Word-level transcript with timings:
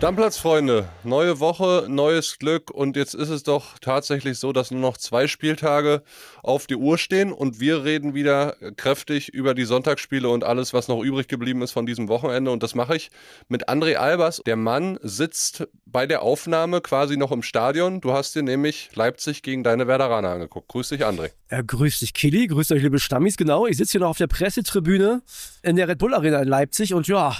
Stammplatzfreunde, 0.00 0.88
neue 1.04 1.40
Woche, 1.40 1.84
neues 1.86 2.38
Glück 2.38 2.70
und 2.70 2.96
jetzt 2.96 3.14
ist 3.14 3.28
es 3.28 3.42
doch 3.42 3.78
tatsächlich 3.80 4.38
so, 4.38 4.50
dass 4.50 4.70
nur 4.70 4.80
noch 4.80 4.96
zwei 4.96 5.26
Spieltage 5.26 6.02
auf 6.42 6.66
die 6.66 6.76
Uhr 6.76 6.96
stehen 6.96 7.32
und 7.32 7.60
wir 7.60 7.84
reden 7.84 8.14
wieder 8.14 8.56
kräftig 8.78 9.28
über 9.28 9.52
die 9.52 9.66
Sonntagsspiele 9.66 10.26
und 10.26 10.42
alles, 10.42 10.72
was 10.72 10.88
noch 10.88 11.02
übrig 11.02 11.28
geblieben 11.28 11.60
ist 11.60 11.72
von 11.72 11.84
diesem 11.84 12.08
Wochenende 12.08 12.50
und 12.50 12.62
das 12.62 12.74
mache 12.74 12.96
ich 12.96 13.10
mit 13.48 13.68
André 13.68 13.96
Albers. 13.96 14.40
Der 14.46 14.56
Mann 14.56 14.98
sitzt 15.02 15.68
bei 15.84 16.06
der 16.06 16.22
Aufnahme 16.22 16.80
quasi 16.80 17.18
noch 17.18 17.30
im 17.30 17.42
Stadion. 17.42 18.00
Du 18.00 18.14
hast 18.14 18.34
dir 18.34 18.42
nämlich 18.42 18.88
Leipzig 18.94 19.42
gegen 19.42 19.62
deine 19.64 19.86
Werderaner 19.86 20.30
angeguckt. 20.30 20.68
Grüß 20.68 20.88
dich, 20.88 21.04
André. 21.04 21.32
Ja, 21.50 21.60
grüß 21.60 21.98
dich, 21.98 22.14
Kili. 22.14 22.46
Grüß 22.46 22.72
euch, 22.72 22.82
liebe 22.82 23.00
Stammis. 23.00 23.36
Genau, 23.36 23.66
ich 23.66 23.76
sitze 23.76 23.92
hier 23.92 24.00
noch 24.00 24.08
auf 24.08 24.18
der 24.18 24.28
Pressetribüne 24.28 25.20
in 25.62 25.76
der 25.76 25.88
Red 25.88 25.98
Bull 25.98 26.14
Arena 26.14 26.40
in 26.40 26.48
Leipzig 26.48 26.94
und 26.94 27.06
ja, 27.06 27.36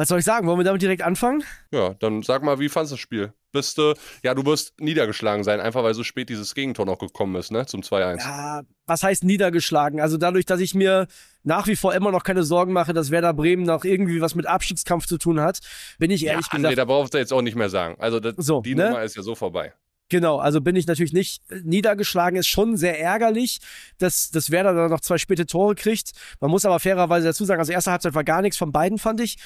was 0.00 0.08
soll 0.08 0.20
ich 0.20 0.24
sagen? 0.24 0.46
Wollen 0.46 0.58
wir 0.58 0.64
damit 0.64 0.80
direkt 0.80 1.02
anfangen? 1.02 1.44
Ja, 1.72 1.92
dann 1.92 2.22
sag 2.22 2.42
mal, 2.42 2.58
wie 2.58 2.70
fandest 2.70 2.92
du 2.92 2.94
das 2.94 3.00
Spiel? 3.00 3.34
Bist 3.52 3.76
du, 3.76 3.92
ja, 4.22 4.32
du 4.32 4.46
wirst 4.46 4.80
niedergeschlagen 4.80 5.44
sein, 5.44 5.60
einfach 5.60 5.82
weil 5.82 5.92
so 5.92 6.04
spät 6.04 6.30
dieses 6.30 6.54
Gegentor 6.54 6.86
noch 6.86 6.98
gekommen 6.98 7.34
ist, 7.36 7.52
ne, 7.52 7.66
zum 7.66 7.82
2-1. 7.82 8.20
Ja, 8.20 8.62
was 8.86 9.02
heißt 9.02 9.24
niedergeschlagen? 9.24 10.00
Also 10.00 10.16
dadurch, 10.16 10.46
dass 10.46 10.60
ich 10.60 10.74
mir 10.74 11.06
nach 11.42 11.66
wie 11.66 11.76
vor 11.76 11.92
immer 11.92 12.12
noch 12.12 12.24
keine 12.24 12.44
Sorgen 12.44 12.72
mache, 12.72 12.94
dass 12.94 13.10
Werder 13.10 13.34
Bremen 13.34 13.64
noch 13.64 13.84
irgendwie 13.84 14.22
was 14.22 14.34
mit 14.34 14.46
Abstiegskampf 14.46 15.04
zu 15.04 15.18
tun 15.18 15.38
hat, 15.38 15.58
bin 15.98 16.10
ich 16.10 16.24
ehrlich 16.24 16.46
ja, 16.46 16.56
gesagt. 16.56 16.70
Nee, 16.70 16.76
da 16.76 16.86
brauchst 16.86 17.12
du 17.12 17.18
jetzt 17.18 17.34
auch 17.34 17.42
nicht 17.42 17.56
mehr 17.56 17.68
sagen. 17.68 17.96
Also 17.98 18.20
das, 18.20 18.36
So, 18.38 18.62
die 18.62 18.74
ne? 18.74 18.86
Nummer 18.86 19.02
ist 19.02 19.16
ja 19.16 19.22
so 19.22 19.34
vorbei. 19.34 19.74
Genau, 20.10 20.38
also 20.38 20.60
bin 20.60 20.76
ich 20.76 20.86
natürlich 20.86 21.12
nicht 21.12 21.40
äh, 21.50 21.60
niedergeschlagen. 21.64 22.38
Ist 22.38 22.48
schon 22.48 22.76
sehr 22.76 23.00
ärgerlich, 23.00 23.60
dass, 23.98 24.30
dass 24.30 24.50
Werder 24.50 24.74
da 24.74 24.88
noch 24.88 25.00
zwei 25.00 25.16
späte 25.16 25.46
Tore 25.46 25.74
kriegt. 25.74 26.10
Man 26.40 26.50
muss 26.50 26.66
aber 26.66 26.80
fairerweise 26.80 27.28
dazu 27.28 27.44
sagen, 27.44 27.60
also 27.60 27.72
erste 27.72 27.92
Halbzeit 27.92 28.14
war 28.14 28.24
gar 28.24 28.42
nichts 28.42 28.58
von 28.58 28.72
beiden, 28.72 28.98
fand 28.98 29.20
ich. 29.20 29.38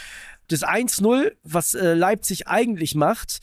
Das 0.48 0.62
1-0, 0.62 1.32
was 1.44 1.74
äh, 1.74 1.94
Leipzig 1.94 2.48
eigentlich 2.48 2.94
macht, 2.94 3.40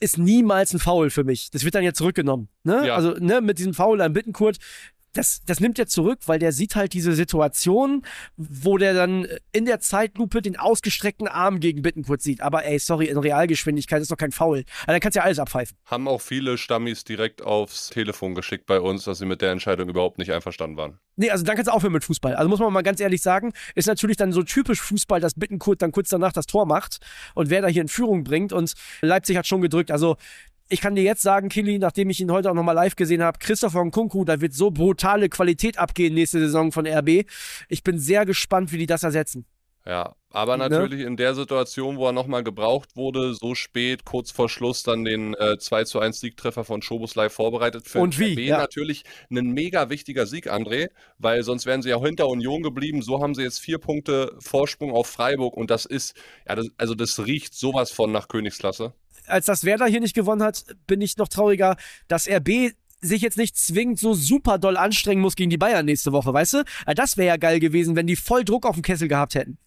ist 0.00 0.18
niemals 0.18 0.72
ein 0.72 0.78
Foul 0.78 1.10
für 1.10 1.24
mich. 1.24 1.50
Das 1.50 1.64
wird 1.64 1.74
dann 1.74 1.82
jetzt 1.82 1.98
zurückgenommen. 1.98 2.48
Ne? 2.62 2.86
Ja. 2.86 2.96
Also 2.96 3.12
ne, 3.18 3.40
mit 3.40 3.58
diesem 3.58 3.74
Foul 3.74 4.00
an 4.00 4.12
Bittenkurt, 4.12 4.58
das, 5.14 5.40
das 5.46 5.60
nimmt 5.60 5.78
er 5.78 5.86
zurück, 5.86 6.20
weil 6.26 6.38
der 6.38 6.52
sieht 6.52 6.76
halt 6.76 6.92
diese 6.92 7.14
Situation, 7.14 8.02
wo 8.36 8.76
der 8.76 8.94
dann 8.94 9.26
in 9.52 9.64
der 9.64 9.80
Zeitlupe 9.80 10.42
den 10.42 10.56
ausgestreckten 10.56 11.28
Arm 11.28 11.60
gegen 11.60 11.82
Bittenkurt 11.82 12.20
sieht. 12.20 12.40
Aber 12.40 12.64
ey, 12.64 12.78
sorry, 12.78 13.06
in 13.06 13.18
Realgeschwindigkeit 13.18 14.02
ist 14.02 14.10
doch 14.10 14.16
kein 14.16 14.32
Foul. 14.32 14.64
Also 14.80 14.86
dann 14.86 15.00
kannst 15.00 15.16
du 15.16 15.20
ja 15.20 15.24
alles 15.24 15.38
abpfeifen. 15.38 15.76
Haben 15.86 16.08
auch 16.08 16.20
viele 16.20 16.58
Stammis 16.58 17.04
direkt 17.04 17.42
aufs 17.42 17.90
Telefon 17.90 18.34
geschickt 18.34 18.66
bei 18.66 18.80
uns, 18.80 19.04
dass 19.04 19.18
sie 19.18 19.26
mit 19.26 19.40
der 19.40 19.52
Entscheidung 19.52 19.88
überhaupt 19.88 20.18
nicht 20.18 20.32
einverstanden 20.32 20.76
waren. 20.76 20.98
Nee, 21.16 21.30
also 21.30 21.44
dann 21.44 21.54
kannst 21.54 21.68
du 21.68 21.72
aufhören 21.72 21.92
mit 21.92 22.04
Fußball. 22.04 22.34
Also 22.34 22.48
muss 22.48 22.58
man 22.58 22.72
mal 22.72 22.82
ganz 22.82 23.00
ehrlich 23.00 23.22
sagen, 23.22 23.52
ist 23.74 23.86
natürlich 23.86 24.16
dann 24.16 24.32
so 24.32 24.42
typisch 24.42 24.80
Fußball, 24.80 25.20
dass 25.20 25.34
Bittenkurt 25.34 25.80
dann 25.80 25.92
kurz 25.92 26.08
danach 26.08 26.32
das 26.32 26.46
Tor 26.46 26.66
macht 26.66 26.98
und 27.34 27.50
wer 27.50 27.62
da 27.62 27.68
hier 27.68 27.82
in 27.82 27.88
Führung 27.88 28.24
bringt 28.24 28.52
und 28.52 28.72
Leipzig 29.00 29.36
hat 29.36 29.46
schon 29.46 29.60
gedrückt. 29.60 29.90
Also 29.90 30.16
ich 30.68 30.80
kann 30.80 30.94
dir 30.94 31.02
jetzt 31.02 31.22
sagen, 31.22 31.48
Kili, 31.48 31.78
nachdem 31.78 32.10
ich 32.10 32.20
ihn 32.20 32.30
heute 32.30 32.50
auch 32.50 32.54
nochmal 32.54 32.74
live 32.74 32.96
gesehen 32.96 33.22
habe, 33.22 33.38
Christopher 33.38 33.84
Nkunku, 33.84 34.24
da 34.24 34.40
wird 34.40 34.54
so 34.54 34.70
brutale 34.70 35.28
Qualität 35.28 35.78
abgehen 35.78 36.14
nächste 36.14 36.38
Saison 36.40 36.72
von 36.72 36.86
RB. 36.86 37.26
Ich 37.68 37.82
bin 37.82 37.98
sehr 37.98 38.24
gespannt, 38.24 38.72
wie 38.72 38.78
die 38.78 38.86
das 38.86 39.02
ersetzen. 39.02 39.46
Ja, 39.86 40.16
aber 40.30 40.56
Ne? 40.56 40.70
natürlich 40.70 41.00
in 41.00 41.18
der 41.18 41.34
Situation, 41.34 41.98
wo 41.98 42.06
er 42.06 42.12
nochmal 42.12 42.42
gebraucht 42.42 42.96
wurde, 42.96 43.34
so 43.34 43.54
spät, 43.54 44.06
kurz 44.06 44.30
vor 44.30 44.48
Schluss, 44.48 44.82
dann 44.82 45.04
den 45.04 45.34
äh, 45.34 45.58
2 45.58 45.84
zu 45.84 46.00
1 46.00 46.20
Siegtreffer 46.20 46.64
von 46.64 46.80
Schoboslei 46.80 47.28
vorbereitet. 47.28 47.86
Für 47.86 48.00
Und 48.00 48.18
wie, 48.18 48.32
RB 48.32 48.38
ja. 48.38 48.58
natürlich 48.58 49.04
ein 49.30 49.52
mega 49.52 49.90
wichtiger 49.90 50.24
Sieg, 50.24 50.50
André, 50.50 50.88
weil 51.18 51.42
sonst 51.42 51.66
wären 51.66 51.82
sie 51.82 51.90
ja 51.90 52.00
hinter 52.00 52.28
Union 52.28 52.62
geblieben. 52.62 53.02
So 53.02 53.22
haben 53.22 53.34
sie 53.34 53.42
jetzt 53.42 53.58
vier 53.60 53.76
Punkte 53.76 54.34
Vorsprung 54.38 54.92
auf 54.92 55.06
Freiburg 55.06 55.54
und 55.54 55.70
das 55.70 55.84
ist, 55.84 56.16
ja, 56.48 56.54
das, 56.54 56.68
also 56.78 56.94
das 56.94 57.26
riecht 57.26 57.54
sowas 57.54 57.90
von 57.90 58.10
nach 58.10 58.28
Königsklasse. 58.28 58.94
Als 59.26 59.46
das 59.46 59.64
Werder 59.64 59.86
hier 59.86 60.00
nicht 60.00 60.14
gewonnen 60.14 60.42
hat, 60.42 60.64
bin 60.86 61.00
ich 61.00 61.16
noch 61.16 61.28
trauriger, 61.28 61.76
dass 62.08 62.28
RB 62.28 62.72
sich 63.00 63.22
jetzt 63.22 63.36
nicht 63.36 63.56
zwingend 63.56 63.98
so 63.98 64.14
super 64.14 64.58
doll 64.58 64.76
anstrengen 64.76 65.20
muss 65.20 65.36
gegen 65.36 65.50
die 65.50 65.58
Bayern 65.58 65.84
nächste 65.84 66.12
Woche, 66.12 66.32
weißt 66.32 66.54
du? 66.54 66.58
Also 66.86 66.94
Das 66.94 67.16
wäre 67.16 67.28
ja 67.28 67.36
geil 67.36 67.60
gewesen, 67.60 67.96
wenn 67.96 68.06
die 68.06 68.16
voll 68.16 68.44
Druck 68.44 68.66
auf 68.66 68.76
dem 68.76 68.82
Kessel 68.82 69.08
gehabt 69.08 69.34
hätten. 69.34 69.58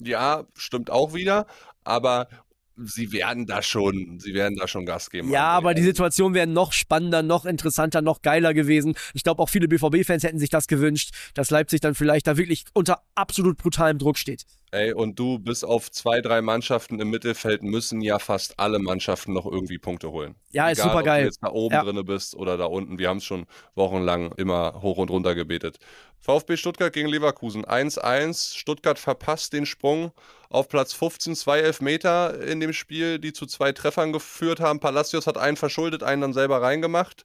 Ja, 0.00 0.44
stimmt 0.54 0.90
auch 0.90 1.14
wieder, 1.14 1.46
aber 1.84 2.28
sie 2.76 3.12
werden 3.12 3.46
da 3.46 3.62
schon, 3.62 4.18
sie 4.18 4.34
werden 4.34 4.56
da 4.58 4.66
schon 4.66 4.86
Gas 4.86 5.10
geben. 5.10 5.30
Ja, 5.30 5.50
André. 5.52 5.56
aber 5.56 5.74
die 5.74 5.82
Situation 5.82 6.34
wäre 6.34 6.46
noch 6.46 6.72
spannender, 6.72 7.22
noch 7.22 7.44
interessanter, 7.44 8.02
noch 8.02 8.22
geiler 8.22 8.54
gewesen. 8.54 8.94
Ich 9.12 9.22
glaube, 9.22 9.42
auch 9.42 9.48
viele 9.48 9.68
BVB-Fans 9.68 10.24
hätten 10.24 10.38
sich 10.38 10.50
das 10.50 10.66
gewünscht, 10.66 11.10
dass 11.34 11.50
Leipzig 11.50 11.80
dann 11.80 11.94
vielleicht 11.94 12.26
da 12.26 12.36
wirklich 12.36 12.64
unter 12.72 13.02
absolut 13.14 13.58
brutalem 13.58 13.98
Druck 13.98 14.18
steht. 14.18 14.44
Ey, 14.70 14.92
und 14.92 15.18
du, 15.20 15.38
bis 15.38 15.62
auf 15.62 15.90
zwei, 15.92 16.20
drei 16.20 16.42
Mannschaften 16.42 16.98
im 16.98 17.08
Mittelfeld 17.10 17.62
müssen 17.62 18.00
ja 18.00 18.18
fast 18.18 18.58
alle 18.58 18.80
Mannschaften 18.80 19.32
noch 19.32 19.46
irgendwie 19.46 19.78
Punkte 19.78 20.10
holen. 20.10 20.34
Ja, 20.50 20.68
ist 20.68 20.78
Egal, 20.78 20.90
super 20.90 20.98
Ob 21.00 21.04
geil. 21.04 21.20
du 21.20 21.26
jetzt 21.26 21.38
da 21.42 21.48
oben 21.50 21.74
Ja. 21.74 21.82
drinne 21.84 22.02
bist 22.02 22.34
oder 22.34 22.56
da 22.56 22.64
unten. 22.64 22.98
Wir 22.98 23.08
haben 23.08 23.18
es 23.18 23.24
schon 23.24 23.46
wochenlang 23.76 24.32
immer 24.32 24.82
hoch 24.82 24.96
und 24.98 25.10
runter 25.10 25.36
gebetet. 25.36 25.78
VfB 26.18 26.56
Stuttgart 26.56 26.92
gegen 26.92 27.08
Leverkusen 27.08 27.64
1-1. 27.64 28.56
Stuttgart 28.56 28.98
verpasst 28.98 29.52
den 29.52 29.64
Sprung 29.66 30.10
auf 30.48 30.68
Platz 30.68 30.92
15, 30.92 31.36
zwei 31.36 31.60
Elfmeter 31.60 32.40
in 32.42 32.58
dem 32.58 32.72
Spiel, 32.72 33.20
die 33.20 33.32
zu 33.32 33.46
zwei 33.46 33.70
Treffern 33.72 34.12
geführt 34.12 34.58
haben. 34.58 34.80
Palacios 34.80 35.26
hat 35.28 35.38
einen 35.38 35.56
verschuldet, 35.56 36.02
einen 36.02 36.22
dann 36.22 36.32
selber 36.32 36.62
reingemacht. 36.62 37.24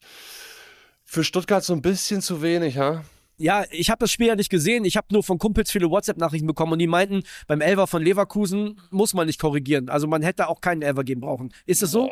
Für 1.04 1.24
Stuttgart 1.24 1.64
so 1.64 1.74
ein 1.74 1.82
bisschen 1.82 2.22
zu 2.22 2.44
wenig, 2.44 2.78
ha? 2.78 3.04
Ja, 3.40 3.64
ich 3.72 3.90
habe 3.90 4.00
das 4.00 4.12
Spiel 4.12 4.28
ja 4.28 4.36
nicht 4.36 4.50
gesehen. 4.50 4.84
Ich 4.84 4.98
habe 4.98 5.08
nur 5.12 5.24
von 5.24 5.38
Kumpels 5.38 5.72
viele 5.72 5.90
WhatsApp-Nachrichten 5.90 6.46
bekommen 6.46 6.74
und 6.74 6.80
die 6.80 6.88
meinten, 6.88 7.24
beim 7.48 7.62
Elfer 7.62 7.88
von 7.88 8.04
Leverkusen 8.04 8.82
muss 8.92 9.14
man 9.14 9.28
nicht 9.28 9.40
korrigieren. 9.40 9.88
Also 9.90 10.08
man 10.08 10.22
hätte 10.22 10.50
auch 10.50 10.60
keinen 10.60 10.82
Elfer 10.82 11.06
geben 11.06 11.22
brauchen. 11.22 11.54
Ist 11.66 11.82
es 11.82 11.92
so? 11.92 12.12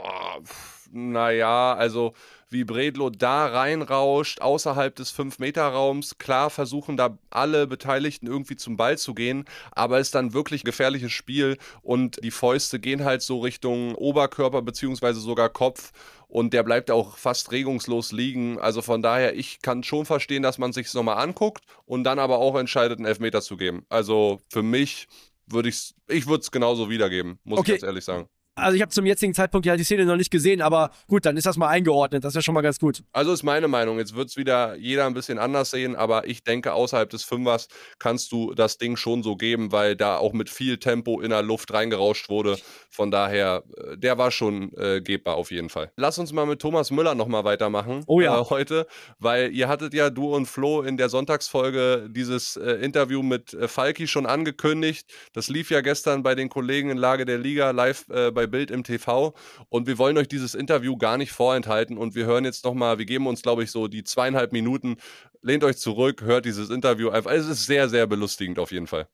Naja, 0.92 1.74
also 1.74 2.14
wie 2.50 2.64
Bredlo 2.64 3.10
da 3.10 3.48
reinrauscht, 3.48 4.42
außerhalb 4.42 4.96
des 4.96 5.12
5-Meter-Raums, 5.12 6.18
klar 6.18 6.50
versuchen 6.50 6.98
da 6.98 7.18
alle 7.30 7.68
Beteiligten 7.68 8.28
irgendwie 8.28 8.56
zum 8.56 8.78
Ball 8.78 8.98
zu 8.98 9.14
gehen, 9.14 9.46
aber 9.72 10.00
ist 10.00 10.16
dann 10.16 10.34
wirklich 10.34 10.64
ein 10.64 10.66
gefährliches 10.66 11.12
Spiel 11.12 11.58
und 11.82 12.24
die 12.24 12.32
Fäuste 12.32 12.80
gehen 12.80 13.04
halt 13.04 13.22
so 13.22 13.40
Richtung 13.40 13.96
Oberkörper 13.96 14.62
beziehungsweise 14.62 15.20
sogar 15.20 15.50
Kopf 15.50 15.92
und 16.28 16.54
der 16.54 16.64
bleibt 16.64 16.92
auch 16.92 17.18
fast 17.18 17.52
regungslos 17.52 18.12
liegen. 18.12 18.60
Also 18.60 18.82
von 18.82 19.02
daher, 19.02 19.36
ich 19.36 19.62
kann 19.62 19.84
schon 19.84 20.06
verstehen, 20.06 20.44
dass 20.44 20.58
man 20.58 20.74
sich 20.74 20.94
nochmal 20.94 21.18
anguckt 21.18 21.64
und 21.86 22.04
dann 22.04 22.20
aber 22.20 22.38
auch 22.40 22.56
entscheidet, 22.56 23.00
einen 23.00 23.06
Elfmeter 23.08 23.42
zu 23.42 23.58
geben. 23.58 23.86
Also 23.90 24.40
für 24.50 24.64
mich 24.64 25.08
würde 25.46 25.70
ich 25.70 25.94
ich 26.08 26.28
würde 26.28 26.42
es 26.42 26.52
genauso 26.52 26.90
wiedergeben, 26.90 27.40
muss 27.44 27.60
Okay. 27.60 27.74
ich 27.76 27.82
ganz 27.82 27.84
ehrlich 27.84 28.06
sagen. 28.06 28.28
Also 28.58 28.76
ich 28.76 28.82
habe 28.82 28.92
zum 28.92 29.06
jetzigen 29.06 29.34
Zeitpunkt 29.34 29.66
ja 29.66 29.78
die 29.78 29.84
Szene 29.84 30.06
noch 30.06 30.16
nicht 30.16 30.32
gesehen, 30.32 30.62
aber 30.62 30.92
gut, 31.08 31.26
dann 31.26 31.38
ist 31.38 31.46
das 31.46 31.58
mal 31.58 31.68
eingeordnet. 31.68 32.24
Das 32.24 32.32
ist 32.32 32.36
ja 32.36 32.42
schon 32.42 32.56
mal 32.56 32.62
ganz 32.62 32.80
gut. 32.80 33.04
Also 33.14 33.32
ist 33.32 33.44
meine 33.44 33.68
Meinung. 33.68 34.00
Jetzt 34.00 34.16
wird 34.16 34.30
es 34.30 34.38
wieder 34.38 34.76
jeder 34.76 35.06
ein 35.06 35.14
bisschen 35.14 35.38
anders 35.38 35.72
sehen, 35.72 35.96
aber 35.96 36.28
ich 36.28 36.44
denke, 36.44 36.74
außerhalb 36.74 37.10
des 37.10 37.24
Fünfers 37.24 37.68
kannst 38.00 38.32
du 38.32 38.54
das 38.54 38.78
Ding 38.78 38.98
schon 38.98 39.22
so 39.24 39.36
geben, 39.36 39.72
weil 39.72 39.96
da 39.96 40.18
auch 40.18 40.34
mit 40.34 40.50
viel 40.50 40.78
Tempo 40.78 41.22
in 41.22 41.30
der 41.30 41.44
Luft 41.44 41.72
reingerauscht 41.72 42.30
wurde. 42.30 42.58
Von 42.90 43.12
daher, 43.12 43.64
äh, 43.78 43.98
der 43.98 44.18
war 44.18 44.32
schon 44.32 44.72
äh, 44.78 45.02
gebbar 45.02 45.36
auf 45.36 45.52
jeden 45.52 45.70
Fall. 45.70 45.92
Lass 45.96 46.18
uns 46.18 46.34
mal 46.34 46.46
mit 46.46 46.60
Thomas 46.60 46.90
Müller 46.92 47.16
nochmal 47.16 47.44
weitermachen 47.44 48.04
Oh 48.08 48.22
ja. 48.22 48.40
äh, 48.40 48.44
heute, 48.50 48.88
weil 49.20 49.52
ihr 49.54 49.68
hattet 49.68 49.94
ja, 49.94 50.10
du 50.10 50.34
und 50.34 50.48
Flo, 50.48 50.82
in 50.82 50.98
der 50.98 51.10
Sonntagsfolge 51.10 52.10
dieses 52.10 52.56
äh, 52.58 52.72
Interview 52.74 53.22
mit 53.22 53.54
äh, 53.54 53.68
Falki 53.68 54.08
schon 54.08 54.26
angekündigt. 54.26 55.08
Das 55.34 55.48
lief 55.48 55.70
ja 55.70 55.82
gestern 55.82 56.24
bei 56.24 56.34
den 56.36 56.50
Kollegen 56.50 56.90
in 56.90 56.98
Lage 56.98 57.26
der 57.26 57.38
Liga 57.38 57.72
live 57.72 58.06
äh, 58.10 58.32
bei 58.48 58.58
Bild 58.58 58.72
im 58.72 58.84
TV 58.84 59.34
und 59.70 59.88
wir 59.88 59.98
wollen 59.98 60.18
euch 60.18 60.28
dieses 60.28 60.56
Interview 60.56 60.98
gar 60.98 61.18
nicht 61.18 61.32
vorenthalten 61.32 61.98
und 61.98 62.16
wir 62.16 62.26
hören 62.26 62.46
jetzt 62.46 62.66
nochmal, 62.66 62.98
wir 62.98 63.06
geben 63.06 63.28
uns 63.28 63.42
glaube 63.42 63.64
ich 63.64 63.72
so 63.72 63.88
die 63.88 64.04
zweieinhalb 64.04 64.52
Minuten, 64.54 64.98
lehnt 65.42 65.64
euch 65.64 65.78
zurück, 65.78 66.24
hört 66.24 66.46
dieses 66.46 66.70
Interview 66.70 67.10
einfach, 67.10 67.32
es 67.32 67.48
ist 67.48 67.66
sehr, 67.66 67.90
sehr 67.90 68.08
belustigend 68.08 68.58
auf 68.60 68.72
jeden 68.72 68.88
Fall. 68.88 69.08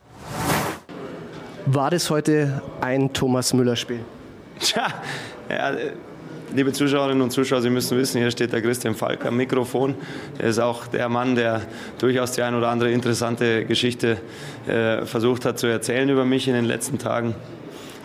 War 1.66 1.90
das 1.90 2.10
heute 2.10 2.62
ein 2.82 3.14
Thomas 3.14 3.54
Müller-Spiel? 3.54 4.02
Tja, 4.60 4.88
ja, 5.50 5.76
liebe 6.54 6.72
Zuschauerinnen 6.72 7.22
und 7.22 7.32
Zuschauer, 7.32 7.62
Sie 7.62 7.70
müssen 7.70 7.98
wissen, 7.98 8.20
hier 8.20 8.30
steht 8.32 8.54
der 8.54 8.62
Christian 8.62 8.96
Falk 8.96 9.26
am 9.26 9.38
Mikrofon. 9.38 9.96
Er 10.38 10.50
ist 10.50 10.60
auch 10.60 10.88
der 10.88 11.10
Mann, 11.10 11.36
der 11.36 11.62
durchaus 12.00 12.34
die 12.34 12.42
ein 12.44 12.54
oder 12.54 12.70
andere 12.70 12.92
interessante 12.92 13.66
Geschichte 13.66 14.18
äh, 14.68 15.06
versucht 15.06 15.46
hat 15.46 15.58
zu 15.58 15.68
erzählen 15.68 16.10
über 16.10 16.26
mich 16.26 16.48
in 16.48 16.54
den 16.54 16.66
letzten 16.66 17.00
Tagen. 17.00 17.34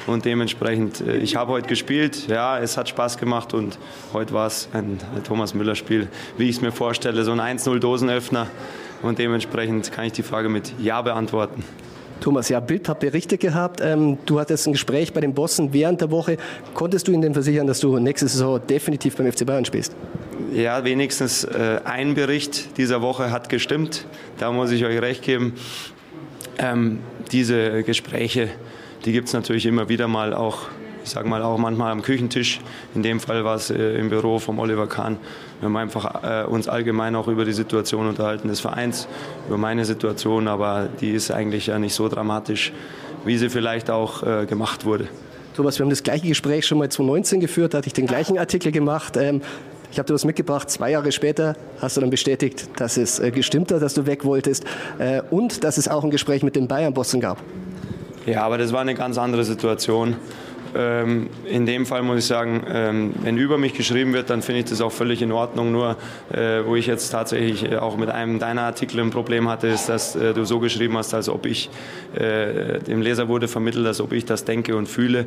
Und 0.09 0.25
dementsprechend, 0.25 1.01
äh, 1.01 1.19
ich 1.19 1.37
habe 1.37 1.53
heute 1.53 1.69
gespielt, 1.69 2.27
ja, 2.27 2.59
es 2.59 2.77
hat 2.77 2.89
Spaß 2.89 3.19
gemacht 3.19 3.55
und 3.55 3.79
heute 4.13 4.35
war 4.35 4.49
es 4.49 4.69
ein 4.73 4.99
Thomas 5.23 5.55
Müller-Spiel, 5.55 6.09
wie 6.37 6.49
ich 6.49 6.57
es 6.57 6.63
mir 6.63 6.73
vorstelle, 6.73 7.23
so 7.23 7.33
ein 7.33 7.41
1-0-Dosenöffner. 7.41 8.49
Und 9.03 9.21
dementsprechend 9.21 9.93
kann 9.93 10.07
ich 10.07 10.13
die 10.13 10.25
Frage 10.25 10.49
mit 10.49 10.73
Ja 10.81 11.01
beantworten. 11.03 11.63
Thomas, 12.21 12.49
ja, 12.49 12.59
Bild 12.59 12.89
hat 12.89 12.99
Berichte 12.99 13.39
gehabt. 13.39 13.81
Ähm, 13.81 14.19
du 14.27 14.41
hattest 14.41 14.67
ein 14.67 14.73
Gespräch 14.73 15.13
bei 15.13 15.21
den 15.21 15.35
Bossen 15.35 15.73
während 15.73 16.01
der 16.01 16.11
Woche. 16.11 16.37
Konntest 16.75 17.07
du 17.07 17.13
ihnen 17.13 17.23
denn 17.23 17.33
versichern, 17.35 17.69
dass 17.69 17.79
du 17.79 17.97
nächste 18.01 18.27
Saison 18.27 18.61
definitiv 18.67 19.15
beim 19.17 19.31
FC 19.31 19.47
Bayern 19.47 19.65
spielst? 19.65 19.95
ja, 20.53 20.85
wenigstens 20.85 21.45
äh, 21.45 21.81
ein 21.85 22.15
Bericht 22.15 22.77
dieser 22.79 23.03
Woche 23.03 23.31
hat 23.31 23.49
gestimmt. 23.49 24.07
Da 24.39 24.53
muss 24.53 24.71
ich 24.71 24.85
euch 24.85 25.01
recht 25.01 25.23
geben. 25.23 25.55
Ähm, 26.59 26.99
diese 27.31 27.83
Gespräche, 27.83 28.49
die 29.09 29.13
gibt 29.13 29.29
es 29.29 29.33
natürlich 29.33 29.65
immer 29.65 29.89
wieder 29.89 30.07
mal 30.07 30.35
auch, 30.35 30.67
ich 31.03 31.09
sage 31.09 31.27
mal 31.27 31.41
auch 31.41 31.57
manchmal 31.57 31.93
am 31.93 32.03
Küchentisch. 32.03 32.61
In 32.95 33.03
dem 33.03 33.21
Fall 33.21 33.43
war 33.43 33.57
es 33.57 33.71
äh, 33.71 33.99
im 33.99 34.11
Büro 34.11 34.39
vom 34.39 34.59
Oliver 34.59 34.87
Kahn. 34.87 35.17
Wir 35.61 35.71
haben 35.71 35.77
einfach 35.79 36.23
äh, 36.23 36.45
uns 36.45 36.69
allgemein 36.69 37.17
auch 37.17 37.27
über 37.27 37.47
die 37.47 37.55
Situation 37.55 38.07
unterhalten 38.07 38.49
des 38.49 38.61
Vereins, 38.61 39.09
über 39.47 39.57
meine 39.57 39.87
Situation, 39.87 40.47
aber 40.47 40.91
die 41.01 41.13
ist 41.13 41.31
eigentlich 41.31 41.69
ja 41.69 41.79
nicht 41.79 41.95
so 41.95 42.07
dramatisch, 42.11 42.71
wie 43.25 43.39
sie 43.39 43.49
vielleicht 43.49 43.89
auch 43.89 44.23
äh, 44.25 44.45
gemacht 44.45 44.85
wurde. 44.85 45.09
Thomas, 45.57 45.79
wir 45.79 45.85
haben 45.85 45.91
das 45.91 46.03
gleiche 46.03 46.29
Gespräch 46.29 46.67
schon 46.67 46.77
mal 46.77 46.91
2019 46.91 47.41
geführt, 47.41 47.73
da 47.73 47.79
hatte 47.79 47.87
ich 47.87 47.95
den 47.95 48.07
gleichen 48.07 48.39
Artikel 48.39 48.73
gemacht. 48.73 49.17
Ähm, 49.17 49.41
ich 49.91 49.99
habe 49.99 50.07
dir 50.07 50.13
was 50.13 50.27
mitgebracht. 50.27 50.69
Zwei 50.69 50.91
Jahre 50.91 51.13
später 51.13 51.57
hast 51.81 51.97
du 51.97 52.03
dann 52.03 52.11
bestätigt, 52.11 52.69
dass 52.77 52.99
es 52.99 53.21
äh, 53.21 53.31
gestimmt 53.31 53.73
hat, 53.73 53.81
dass 53.81 53.95
du 53.95 54.05
weg 54.05 54.27
wolltest 54.27 54.65
äh, 54.99 55.23
und 55.31 55.65
dass 55.65 55.79
es 55.79 55.89
auch 55.89 56.05
ein 56.05 56.11
Gespräch 56.11 56.43
mit 56.43 56.57
den 56.57 56.69
Bayern-Bossen 56.69 57.23
gab. 57.23 57.39
Ja, 58.29 58.43
aber 58.43 58.59
das 58.59 58.73
war 58.75 58.83
eine 58.83 58.95
ganz 58.95 59.17
andere 59.17 59.43
Situation. 59.43 60.17
Ähm, 60.77 61.31
in 61.47 61.65
dem 61.65 61.87
Fall 61.87 62.03
muss 62.03 62.19
ich 62.19 62.27
sagen, 62.27 62.63
ähm, 62.69 63.15
wenn 63.23 63.39
über 63.39 63.57
mich 63.57 63.73
geschrieben 63.73 64.13
wird, 64.13 64.29
dann 64.29 64.43
finde 64.43 64.61
ich 64.61 64.67
das 64.67 64.83
auch 64.83 64.93
völlig 64.93 65.23
in 65.23 65.33
Ordnung. 65.33 65.73
Nur, 65.73 65.97
äh, 66.31 66.63
wo 66.67 66.77
ich 66.77 66.87
jetzt 66.87 67.09
tatsächlich 67.09 67.73
äh, 67.73 67.77
auch 67.77 67.97
mit 67.97 68.11
einem 68.11 68.39
deiner 68.39 68.63
Artikel 68.63 69.01
ein 69.01 69.09
Problem 69.09 69.49
hatte, 69.49 69.69
ist, 69.69 69.89
dass 69.89 70.15
äh, 70.15 70.35
du 70.35 70.45
so 70.45 70.59
geschrieben 70.59 70.99
hast, 70.99 71.15
als 71.15 71.31
ob 71.31 71.47
ich, 71.47 71.71
äh, 72.15 72.81
dem 72.81 73.01
Leser 73.01 73.29
wurde 73.29 73.49
vermittelt, 73.49 73.87
als 73.87 73.99
ob 73.99 74.13
ich 74.13 74.27
das 74.27 74.45
denke 74.45 74.77
und 74.77 74.91
fühle 74.91 75.25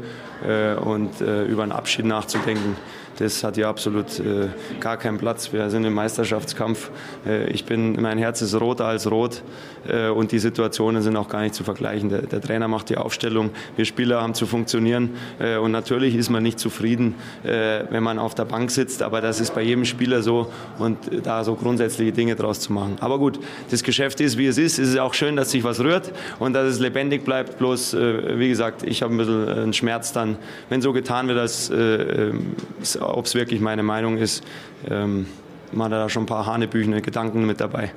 äh, 0.47 0.75
und 0.75 1.21
äh, 1.21 1.45
über 1.45 1.63
einen 1.63 1.71
Abschied 1.71 2.05
nachzudenken 2.05 2.77
das 3.17 3.43
hat 3.43 3.57
ja 3.57 3.69
absolut 3.69 4.19
äh, 4.19 4.47
gar 4.79 4.97
keinen 4.97 5.17
Platz. 5.17 5.51
Wir 5.53 5.69
sind 5.69 5.85
im 5.85 5.93
Meisterschaftskampf. 5.93 6.89
Äh, 7.25 7.49
ich 7.49 7.65
bin, 7.65 8.01
mein 8.01 8.17
Herz 8.17 8.41
ist 8.41 8.59
roter 8.59 8.85
als 8.85 9.09
rot 9.09 9.43
äh, 9.87 10.09
und 10.09 10.31
die 10.31 10.39
Situationen 10.39 11.01
sind 11.01 11.15
auch 11.15 11.29
gar 11.29 11.41
nicht 11.41 11.55
zu 11.55 11.63
vergleichen. 11.63 12.09
Der, 12.09 12.21
der, 12.23 12.41
Trainer 12.41 12.67
macht 12.67 12.89
die 12.89 12.97
Aufstellung, 12.97 13.51
wir 13.75 13.85
Spieler 13.85 14.21
haben 14.21 14.33
zu 14.33 14.45
funktionieren 14.45 15.11
äh, 15.39 15.57
und 15.57 15.71
natürlich 15.71 16.15
ist 16.15 16.29
man 16.29 16.43
nicht 16.43 16.59
zufrieden, 16.59 17.15
äh, 17.43 17.83
wenn 17.89 18.03
man 18.03 18.19
auf 18.19 18.35
der 18.35 18.45
Bank 18.45 18.71
sitzt, 18.71 19.03
aber 19.03 19.21
das 19.21 19.39
ist 19.39 19.53
bei 19.53 19.61
jedem 19.61 19.85
Spieler 19.85 20.21
so 20.21 20.51
und 20.79 20.97
da 21.23 21.43
so 21.43 21.55
grundsätzliche 21.55 22.11
Dinge 22.11 22.35
draus 22.35 22.59
zu 22.59 22.73
machen. 22.73 22.97
Aber 22.99 23.19
gut, 23.19 23.39
das 23.69 23.83
Geschäft 23.83 24.21
ist, 24.21 24.37
wie 24.37 24.47
es 24.47 24.57
ist. 24.57 24.79
Es 24.79 24.89
ist 24.89 24.99
auch 24.99 25.13
schön, 25.13 25.35
dass 25.35 25.51
sich 25.51 25.63
was 25.63 25.79
rührt 25.79 26.11
und 26.39 26.53
dass 26.53 26.67
es 26.67 26.79
lebendig 26.79 27.23
bleibt. 27.23 27.57
Bloß, 27.57 27.93
äh, 27.93 28.39
wie 28.39 28.49
gesagt, 28.49 28.83
ich 28.83 29.01
habe 29.03 29.13
ein 29.13 29.17
bisschen 29.17 29.47
einen 29.47 29.73
Schmerz 29.73 30.13
dann, 30.13 30.37
wenn 30.69 30.81
so 30.81 30.93
getan 30.93 31.27
wird, 31.27 31.39
als 31.39 31.71
ähm, 31.73 32.55
ob 33.01 33.25
es 33.25 33.35
wirklich 33.35 33.61
meine 33.61 33.83
Meinung 33.83 34.17
ist, 34.17 34.43
ähm, 34.89 35.27
man 35.71 35.91
hat 35.91 35.99
da 35.99 36.09
schon 36.09 36.23
ein 36.23 36.27
paar 36.27 36.45
hanebüchene 36.45 37.01
Gedanken 37.01 37.45
mit 37.45 37.61
dabei. 37.61 37.91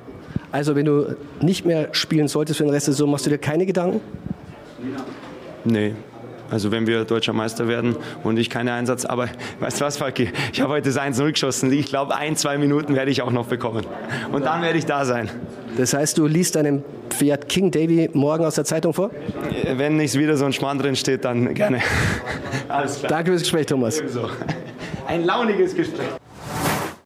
Also 0.51 0.75
wenn 0.75 0.85
du 0.85 1.15
nicht 1.41 1.65
mehr 1.65 1.89
spielen 1.91 2.27
solltest 2.27 2.57
für 2.57 2.63
den 2.63 2.71
Rest 2.71 2.87
der 2.87 2.93
Saison, 2.93 3.11
machst 3.11 3.25
du 3.25 3.29
dir 3.29 3.37
keine 3.37 3.65
Gedanken? 3.65 4.01
Nee. 5.63 5.93
Also 6.49 6.71
wenn 6.71 6.85
wir 6.85 7.05
deutscher 7.05 7.33
Meister 7.33 7.67
werden 7.67 7.95
und 8.23 8.37
ich 8.37 8.49
keine 8.49 8.73
Einsatz, 8.73 9.03
aber 9.03 9.29
weißt 9.59 9.81
du 9.81 9.85
was, 9.85 9.97
Falki, 9.97 10.29
ich 10.53 10.61
habe 10.61 10.73
heute 10.73 10.89
das 10.89 10.99
1-0 10.99 11.31
geschossen. 11.31 11.71
Ich 11.71 11.87
glaube, 11.87 12.15
ein, 12.15 12.35
zwei 12.35 12.57
Minuten 12.57 12.95
werde 12.95 13.11
ich 13.11 13.21
auch 13.21 13.31
noch 13.31 13.47
bekommen. 13.47 13.85
Und 14.31 14.45
dann 14.45 14.61
werde 14.61 14.77
ich 14.77 14.85
da 14.85 15.05
sein. 15.05 15.29
Das 15.77 15.93
heißt, 15.93 16.17
du 16.17 16.27
liest 16.27 16.55
deinem 16.55 16.83
Pferd 17.09 17.49
King 17.49 17.71
Davy 17.71 18.09
morgen 18.13 18.45
aus 18.45 18.55
der 18.55 18.63
Zeitung 18.63 18.93
vor? 18.93 19.11
Wenn 19.75 19.97
nicht 19.97 20.17
wieder 20.17 20.37
so 20.37 20.45
ein 20.45 20.53
Schmarrn 20.53 20.79
drin 20.79 20.95
steht, 20.95 21.25
dann 21.25 21.53
gerne. 21.53 21.81
Alles 22.67 22.99
klar. 22.99 23.09
Danke 23.09 23.31
fürs 23.31 23.41
Gespräch, 23.41 23.65
Thomas. 23.65 23.99
Ebenso 23.99 24.29
ein 25.07 25.23
launiges 25.23 25.75
Gespräch. 25.75 26.09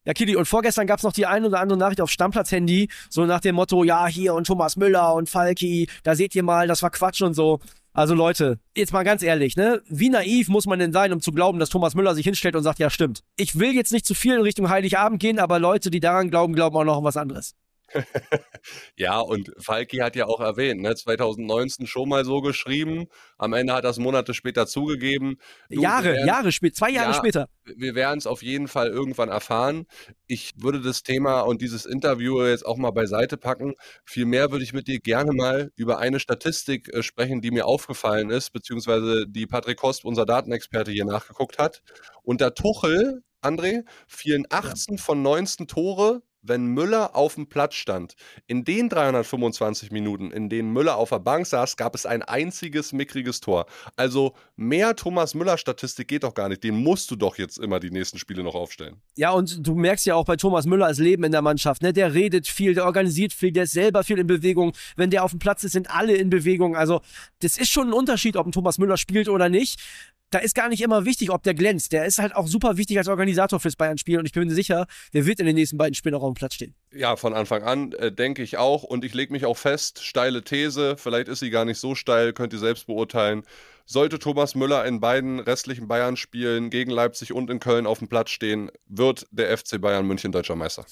Ja, 0.04 0.14
Kili, 0.14 0.34
und 0.34 0.46
vorgestern 0.46 0.86
gab 0.86 0.98
es 0.98 1.02
noch 1.02 1.12
die 1.12 1.26
ein 1.26 1.44
oder 1.44 1.60
andere 1.60 1.78
Nachricht 1.78 2.00
auf 2.00 2.10
Stammplatz-Handy, 2.10 2.88
so 3.10 3.26
nach 3.26 3.40
dem 3.40 3.54
Motto, 3.54 3.84
ja, 3.84 4.06
hier 4.06 4.34
und 4.34 4.46
Thomas 4.46 4.76
Müller 4.76 5.14
und 5.14 5.28
Falki, 5.28 5.88
da 6.02 6.14
seht 6.14 6.34
ihr 6.34 6.42
mal, 6.42 6.66
das 6.66 6.82
war 6.82 6.90
Quatsch 6.90 7.20
und 7.20 7.34
so. 7.34 7.60
Also 7.92 8.14
Leute, 8.14 8.60
jetzt 8.76 8.92
mal 8.92 9.02
ganz 9.02 9.22
ehrlich, 9.22 9.56
ne? 9.56 9.82
Wie 9.88 10.08
naiv 10.08 10.48
muss 10.48 10.66
man 10.66 10.78
denn 10.78 10.92
sein, 10.92 11.12
um 11.12 11.20
zu 11.20 11.32
glauben, 11.32 11.58
dass 11.58 11.68
Thomas 11.68 11.94
Müller 11.94 12.14
sich 12.14 12.24
hinstellt 12.24 12.56
und 12.56 12.62
sagt, 12.62 12.78
ja, 12.78 12.88
stimmt. 12.88 13.22
Ich 13.36 13.58
will 13.58 13.74
jetzt 13.74 13.92
nicht 13.92 14.06
zu 14.06 14.14
viel 14.14 14.34
in 14.34 14.42
Richtung 14.42 14.70
Heiligabend 14.70 15.20
gehen, 15.20 15.38
aber 15.38 15.58
Leute, 15.58 15.90
die 15.90 16.00
daran 16.00 16.30
glauben, 16.30 16.54
glauben 16.54 16.76
auch 16.76 16.84
noch 16.84 17.02
was 17.02 17.16
anderes. 17.16 17.54
ja, 18.96 19.18
und 19.18 19.52
Falki 19.58 19.98
hat 19.98 20.16
ja 20.16 20.26
auch 20.26 20.40
erwähnt, 20.40 20.80
ne, 20.80 20.94
2019 20.94 21.86
schon 21.86 22.08
mal 22.08 22.24
so 22.24 22.40
geschrieben. 22.40 23.06
Am 23.38 23.52
Ende 23.52 23.72
hat 23.72 23.84
er 23.84 23.90
es 23.90 23.98
Monate 23.98 24.34
später 24.34 24.66
zugegeben. 24.66 25.38
Du, 25.68 25.80
Jahre, 25.80 26.04
werden, 26.04 26.26
Jahre 26.26 26.52
später, 26.52 26.74
zwei 26.74 26.90
Jahre 26.90 27.12
ja, 27.12 27.14
später. 27.14 27.48
Wir 27.64 27.94
werden 27.94 28.18
es 28.18 28.26
auf 28.26 28.42
jeden 28.42 28.68
Fall 28.68 28.88
irgendwann 28.88 29.28
erfahren. 29.28 29.86
Ich 30.26 30.52
würde 30.56 30.80
das 30.80 31.02
Thema 31.02 31.40
und 31.40 31.62
dieses 31.62 31.86
Interview 31.86 32.42
jetzt 32.44 32.66
auch 32.66 32.76
mal 32.76 32.90
beiseite 32.90 33.36
packen. 33.36 33.74
Vielmehr 34.04 34.50
würde 34.50 34.64
ich 34.64 34.72
mit 34.72 34.86
dir 34.86 35.00
gerne 35.00 35.32
mal 35.32 35.70
über 35.76 35.98
eine 35.98 36.20
Statistik 36.20 36.92
äh, 36.94 37.02
sprechen, 37.02 37.40
die 37.40 37.50
mir 37.50 37.66
aufgefallen 37.66 38.30
ist, 38.30 38.52
beziehungsweise 38.52 39.26
die 39.28 39.46
Patrick 39.46 39.78
Kost, 39.78 40.04
unser 40.04 40.26
Datenexperte, 40.26 40.90
hier 40.90 41.04
nachgeguckt 41.04 41.58
hat. 41.58 41.82
Unter 42.22 42.54
Tuchel 42.54 43.22
André, 43.42 43.84
fielen 44.06 44.46
18 44.50 44.96
ja. 44.96 45.02
von 45.02 45.22
19 45.22 45.66
Tore 45.66 46.22
wenn 46.42 46.66
Müller 46.66 47.14
auf 47.16 47.34
dem 47.34 47.48
Platz 47.48 47.74
stand. 47.74 48.14
In 48.46 48.64
den 48.64 48.88
325 48.88 49.90
Minuten, 49.90 50.30
in 50.30 50.48
denen 50.48 50.72
Müller 50.72 50.96
auf 50.96 51.10
der 51.10 51.18
Bank 51.18 51.46
saß, 51.46 51.76
gab 51.76 51.94
es 51.94 52.06
ein 52.06 52.22
einziges 52.22 52.92
mickriges 52.92 53.40
Tor. 53.40 53.66
Also 53.96 54.34
mehr 54.56 54.96
Thomas 54.96 55.34
Müller-Statistik 55.34 56.08
geht 56.08 56.24
doch 56.24 56.34
gar 56.34 56.48
nicht. 56.48 56.64
Den 56.64 56.76
musst 56.82 57.10
du 57.10 57.16
doch 57.16 57.38
jetzt 57.38 57.58
immer 57.58 57.80
die 57.80 57.90
nächsten 57.90 58.18
Spiele 58.18 58.42
noch 58.42 58.54
aufstellen. 58.54 59.00
Ja, 59.16 59.30
und 59.32 59.66
du 59.66 59.74
merkst 59.74 60.06
ja 60.06 60.14
auch 60.14 60.24
bei 60.24 60.36
Thomas 60.36 60.66
Müller 60.66 60.88
das 60.88 60.98
Leben 60.98 61.24
in 61.24 61.32
der 61.32 61.42
Mannschaft. 61.42 61.82
Ne? 61.82 61.92
Der 61.92 62.14
redet 62.14 62.46
viel, 62.46 62.74
der 62.74 62.84
organisiert 62.84 63.32
viel, 63.32 63.52
der 63.52 63.64
ist 63.64 63.72
selber 63.72 64.04
viel 64.04 64.18
in 64.18 64.26
Bewegung. 64.26 64.72
Wenn 64.96 65.10
der 65.10 65.24
auf 65.24 65.30
dem 65.30 65.38
Platz 65.38 65.64
ist, 65.64 65.72
sind 65.72 65.90
alle 65.90 66.14
in 66.14 66.30
Bewegung. 66.30 66.76
Also 66.76 67.00
das 67.40 67.58
ist 67.58 67.70
schon 67.70 67.88
ein 67.88 67.92
Unterschied, 67.92 68.36
ob 68.36 68.46
ein 68.46 68.52
Thomas 68.52 68.78
Müller 68.78 68.96
spielt 68.96 69.28
oder 69.28 69.48
nicht 69.48 69.80
da 70.30 70.38
ist 70.38 70.54
gar 70.54 70.68
nicht 70.68 70.80
immer 70.80 71.04
wichtig, 71.04 71.30
ob 71.30 71.42
der 71.42 71.54
glänzt. 71.54 71.92
Der 71.92 72.06
ist 72.06 72.18
halt 72.18 72.34
auch 72.34 72.46
super 72.46 72.76
wichtig 72.76 72.98
als 72.98 73.08
Organisator 73.08 73.60
fürs 73.60 73.76
Bayern-Spiel 73.76 74.18
und 74.18 74.26
ich 74.26 74.32
bin 74.32 74.46
mir 74.46 74.54
sicher, 74.54 74.86
der 75.12 75.26
wird 75.26 75.40
in 75.40 75.46
den 75.46 75.56
nächsten 75.56 75.76
beiden 75.76 75.94
Spielen 75.94 76.14
auch 76.14 76.22
auf 76.22 76.32
dem 76.32 76.34
Platz 76.34 76.54
stehen. 76.54 76.74
Ja, 76.92 77.16
von 77.16 77.34
Anfang 77.34 77.62
an 77.62 77.92
äh, 77.92 78.12
denke 78.12 78.42
ich 78.42 78.56
auch 78.56 78.82
und 78.82 79.04
ich 79.04 79.12
lege 79.12 79.32
mich 79.32 79.44
auch 79.44 79.56
fest, 79.56 80.02
steile 80.02 80.42
These, 80.42 80.96
vielleicht 80.96 81.28
ist 81.28 81.40
sie 81.40 81.50
gar 81.50 81.64
nicht 81.64 81.78
so 81.78 81.94
steil, 81.94 82.32
könnt 82.32 82.52
ihr 82.52 82.58
selbst 82.58 82.86
beurteilen. 82.86 83.42
Sollte 83.86 84.20
Thomas 84.20 84.54
Müller 84.54 84.84
in 84.84 85.00
beiden 85.00 85.40
restlichen 85.40 85.88
Bayern-Spielen 85.88 86.70
gegen 86.70 86.92
Leipzig 86.92 87.32
und 87.32 87.50
in 87.50 87.58
Köln 87.58 87.86
auf 87.86 87.98
dem 87.98 88.06
Platz 88.06 88.30
stehen, 88.30 88.70
wird 88.86 89.26
der 89.32 89.56
FC 89.56 89.80
Bayern 89.80 90.06
München 90.06 90.30
deutscher 90.30 90.54
Meister 90.54 90.86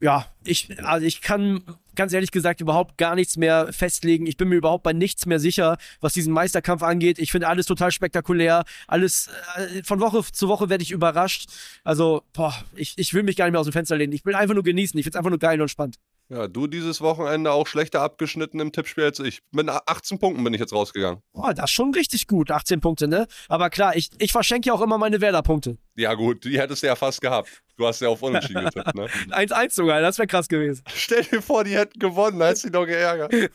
ja, 0.00 0.26
ich, 0.44 0.68
also 0.84 1.06
ich 1.06 1.20
kann 1.20 1.62
ganz 1.96 2.12
ehrlich 2.12 2.30
gesagt 2.30 2.60
überhaupt 2.60 2.96
gar 2.96 3.16
nichts 3.16 3.36
mehr 3.36 3.72
festlegen. 3.72 4.26
Ich 4.26 4.36
bin 4.36 4.48
mir 4.48 4.54
überhaupt 4.54 4.84
bei 4.84 4.92
nichts 4.92 5.26
mehr 5.26 5.40
sicher, 5.40 5.76
was 6.00 6.12
diesen 6.12 6.32
Meisterkampf 6.32 6.84
angeht. 6.84 7.18
Ich 7.18 7.32
finde 7.32 7.48
alles 7.48 7.66
total 7.66 7.90
spektakulär. 7.90 8.64
Alles, 8.86 9.28
äh, 9.56 9.82
von 9.82 9.98
Woche 9.98 10.22
zu 10.32 10.46
Woche 10.46 10.68
werde 10.68 10.84
ich 10.84 10.92
überrascht. 10.92 11.50
Also, 11.82 12.22
boah, 12.32 12.54
ich, 12.76 12.94
ich 12.96 13.14
will 13.14 13.24
mich 13.24 13.34
gar 13.34 13.46
nicht 13.46 13.52
mehr 13.52 13.60
aus 13.60 13.66
dem 13.66 13.72
Fenster 13.72 13.96
lehnen. 13.96 14.12
Ich 14.12 14.24
will 14.24 14.36
einfach 14.36 14.54
nur 14.54 14.62
genießen. 14.62 14.96
Ich 14.96 15.04
finde 15.04 15.16
es 15.16 15.18
einfach 15.18 15.30
nur 15.30 15.40
geil 15.40 15.60
und 15.60 15.68
spannend. 15.68 15.96
Ja, 16.30 16.46
du 16.46 16.66
dieses 16.66 17.00
Wochenende 17.00 17.50
auch 17.50 17.66
schlechter 17.66 18.02
abgeschnitten 18.02 18.60
im 18.60 18.70
Tippspiel 18.70 19.04
als 19.04 19.18
ich. 19.18 19.40
Mit 19.50 19.68
18 19.68 20.18
Punkten 20.18 20.44
bin 20.44 20.52
ich 20.52 20.60
jetzt 20.60 20.74
rausgegangen. 20.74 21.22
Boah, 21.32 21.54
das 21.54 21.64
ist 21.64 21.70
schon 21.70 21.92
richtig 21.94 22.26
gut, 22.26 22.50
18 22.50 22.80
Punkte, 22.80 23.08
ne? 23.08 23.26
Aber 23.48 23.70
klar, 23.70 23.96
ich, 23.96 24.10
ich 24.18 24.30
verschenke 24.30 24.68
ja 24.68 24.74
auch 24.74 24.82
immer 24.82 24.98
meine 24.98 25.22
Werder-Punkte. 25.22 25.78
Ja, 25.96 26.12
gut, 26.14 26.44
die 26.44 26.60
hättest 26.60 26.82
du 26.82 26.86
ja 26.86 26.96
fast 26.96 27.22
gehabt. 27.22 27.62
Du 27.78 27.86
hast 27.86 28.00
ja 28.00 28.08
auf 28.08 28.20
Unentschieden 28.22 28.64
getippt, 28.64 28.92
ne? 28.96 29.06
1-1 29.30 29.72
sogar, 29.72 30.00
das 30.00 30.18
wäre 30.18 30.26
krass 30.26 30.48
gewesen. 30.48 30.82
Stell 30.92 31.22
dir 31.22 31.40
vor, 31.40 31.62
die 31.62 31.76
hätten 31.76 32.00
gewonnen, 32.00 32.40
da 32.40 32.48
hättest 32.48 32.64
du 32.64 32.68
dich 32.70 32.72
doch 32.72 32.86
geärgert. 32.86 33.32